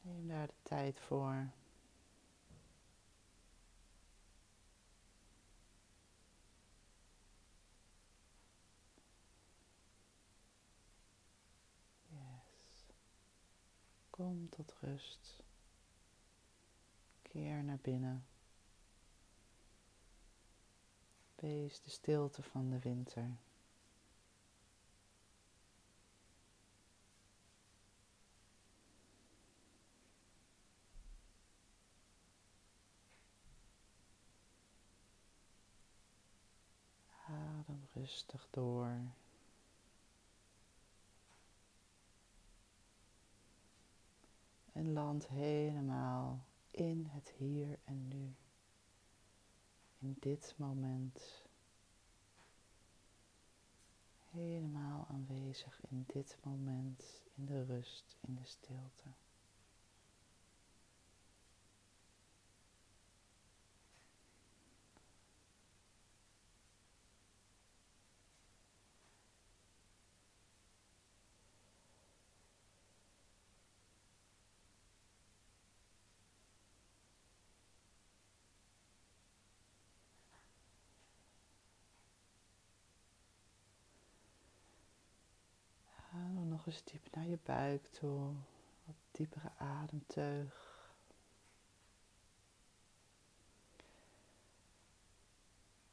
Neem 0.01 0.27
daar 0.27 0.47
de 0.47 0.53
tijd 0.63 0.99
voor. 0.99 1.51
Yes. 12.07 12.85
Kom 14.09 14.49
tot 14.49 14.75
rust. 14.79 15.43
Keer 17.21 17.63
naar 17.63 17.79
binnen. 17.81 18.25
Wees 21.41 21.81
de 21.81 21.89
stilte 21.89 22.43
van 22.43 22.69
de 22.69 22.79
winter. 22.79 23.37
Adem 37.25 37.87
rustig 37.93 38.47
door. 38.49 39.01
En 44.71 44.93
land 44.93 45.27
helemaal 45.27 46.45
in 46.71 47.05
het 47.09 47.31
hier 47.37 47.79
en 47.83 48.07
nu 48.07 48.35
in 49.99 50.15
dit 50.19 50.53
moment. 50.57 51.45
Helemaal 54.29 55.07
aanwezig 55.09 55.79
in 55.89 56.03
dit 56.07 56.37
moment, 56.43 57.23
in 57.35 57.45
de 57.45 57.63
rust, 57.63 58.17
in 58.21 58.35
de 58.35 58.45
stilte. 58.45 59.09
nog 86.47 86.56
eens 86.67 86.83
diep 86.83 87.15
naar 87.15 87.27
je 87.27 87.37
buik 87.43 87.85
toe. 87.85 88.33
Wat 88.85 88.95
diepere 89.11 89.51
ademteug. 89.57 90.75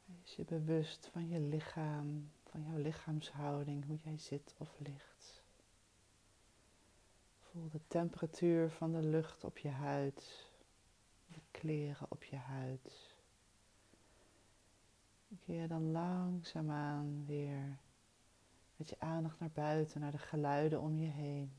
Wees 0.05 0.35
je 0.35 0.45
bewust 0.45 1.09
van 1.11 1.27
je 1.27 1.39
lichaam, 1.39 2.31
van 2.43 2.63
jouw 2.63 2.77
lichaamshouding, 2.77 3.85
hoe 3.85 3.97
jij 4.03 4.17
zit 4.17 4.53
of 4.57 4.79
ligt. 4.79 5.43
Voel 7.39 7.69
de 7.69 7.81
temperatuur 7.87 8.71
van 8.71 8.91
de 8.91 9.01
lucht 9.01 9.43
op 9.43 9.57
je 9.57 9.69
huid, 9.69 10.49
de 11.27 11.39
kleren 11.51 12.11
op 12.11 12.23
je 12.23 12.35
huid. 12.35 13.13
Keer 15.45 15.67
dan 15.67 15.91
langzaamaan 15.91 17.25
weer 17.25 17.77
met 18.75 18.89
je 18.89 18.99
aandacht 18.99 19.39
naar 19.39 19.51
buiten, 19.51 20.01
naar 20.01 20.11
de 20.11 20.17
geluiden 20.17 20.81
om 20.81 20.97
je 20.97 21.09
heen. 21.09 21.51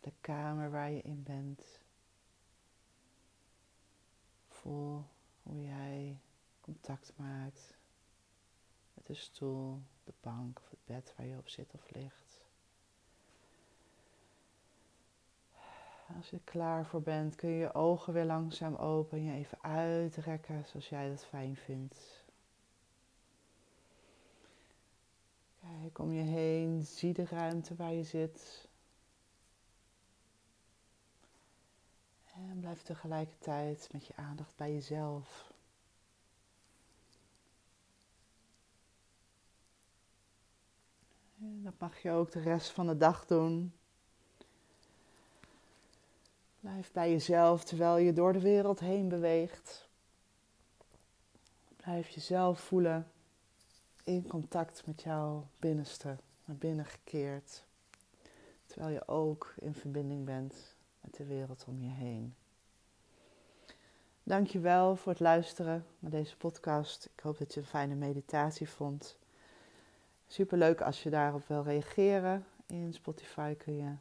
De 0.00 0.12
kamer 0.20 0.70
waar 0.70 0.90
je 0.90 1.02
in 1.02 1.22
bent. 1.22 1.80
Voel 4.48 5.04
hoe 5.42 5.62
jij 5.62 6.18
contact 6.60 7.12
maakt 7.16 7.74
met 8.94 9.06
de 9.06 9.14
stoel, 9.14 9.82
de 10.04 10.12
bank 10.20 10.58
of 10.58 10.70
het 10.70 10.84
bed 10.84 11.14
waar 11.16 11.26
je 11.26 11.38
op 11.38 11.48
zit 11.48 11.74
of 11.74 11.90
ligt. 11.90 12.42
Als 16.16 16.30
je 16.30 16.36
er 16.36 16.42
klaar 16.44 16.86
voor 16.86 17.02
bent, 17.02 17.34
kun 17.34 17.48
je 17.48 17.58
je 17.58 17.74
ogen 17.74 18.12
weer 18.12 18.24
langzaam 18.24 18.74
open 18.74 19.18
en 19.18 19.24
je 19.24 19.32
even 19.32 19.62
uitrekken 19.62 20.64
zoals 20.64 20.88
jij 20.88 21.08
dat 21.08 21.24
fijn 21.24 21.56
vindt. 21.56 22.23
Kijk 25.84 25.98
om 25.98 26.12
je 26.12 26.22
heen, 26.22 26.82
zie 26.82 27.12
de 27.12 27.24
ruimte 27.24 27.74
waar 27.74 27.92
je 27.92 28.04
zit. 28.04 28.68
En 32.34 32.60
blijf 32.60 32.82
tegelijkertijd 32.82 33.88
met 33.92 34.06
je 34.06 34.16
aandacht 34.16 34.56
bij 34.56 34.72
jezelf. 34.72 35.52
En 41.38 41.62
dat 41.62 41.74
mag 41.78 41.98
je 41.98 42.10
ook 42.10 42.32
de 42.32 42.40
rest 42.40 42.70
van 42.70 42.86
de 42.86 42.96
dag 42.96 43.26
doen. 43.26 43.72
Blijf 46.60 46.92
bij 46.92 47.10
jezelf 47.10 47.64
terwijl 47.64 47.96
je 47.96 48.12
door 48.12 48.32
de 48.32 48.40
wereld 48.40 48.80
heen 48.80 49.08
beweegt. 49.08 49.88
Blijf 51.76 52.08
jezelf 52.08 52.60
voelen 52.60 53.12
in 54.04 54.26
contact 54.26 54.86
met 54.86 55.02
jouw 55.02 55.46
binnenste, 55.58 56.16
naar 56.44 56.56
binnen 56.56 56.84
gekeerd. 56.84 57.64
Terwijl 58.66 58.92
je 58.92 59.08
ook 59.08 59.54
in 59.58 59.74
verbinding 59.74 60.24
bent 60.24 60.76
met 61.00 61.16
de 61.16 61.24
wereld 61.24 61.64
om 61.68 61.80
je 61.80 61.90
heen. 61.90 62.34
Dankjewel 64.22 64.96
voor 64.96 65.12
het 65.12 65.20
luisteren 65.20 65.86
naar 65.98 66.10
deze 66.10 66.36
podcast. 66.36 67.10
Ik 67.16 67.20
hoop 67.20 67.38
dat 67.38 67.54
je 67.54 67.60
een 67.60 67.66
fijne 67.66 67.94
meditatie 67.94 68.68
vond. 68.68 69.18
Superleuk 70.26 70.80
als 70.80 71.02
je 71.02 71.10
daarop 71.10 71.46
wil 71.46 71.62
reageren. 71.62 72.46
In 72.66 72.92
Spotify 72.92 73.54
kun 73.54 73.76
je 73.76 73.94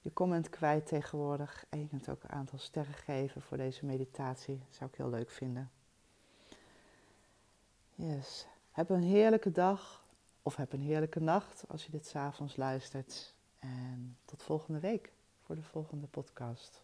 je 0.00 0.12
comment 0.12 0.48
kwijt 0.48 0.86
tegenwoordig. 0.86 1.64
En 1.68 1.80
je 1.80 1.88
kunt 1.88 2.08
ook 2.08 2.22
een 2.22 2.30
aantal 2.30 2.58
sterren 2.58 2.94
geven 2.94 3.42
voor 3.42 3.56
deze 3.56 3.86
meditatie. 3.86 4.58
Dat 4.58 4.74
zou 4.76 4.90
ik 4.90 4.96
heel 4.96 5.10
leuk 5.10 5.30
vinden. 5.30 5.70
Yes. 7.94 8.46
Heb 8.78 8.90
een 8.90 9.02
heerlijke 9.02 9.50
dag 9.50 10.04
of 10.42 10.56
heb 10.56 10.72
een 10.72 10.80
heerlijke 10.80 11.20
nacht 11.20 11.64
als 11.68 11.84
je 11.84 11.90
dit 11.90 12.06
s'avonds 12.06 12.56
luistert. 12.56 13.34
En 13.58 14.16
tot 14.24 14.42
volgende 14.42 14.80
week 14.80 15.12
voor 15.42 15.54
de 15.54 15.62
volgende 15.62 16.06
podcast. 16.06 16.82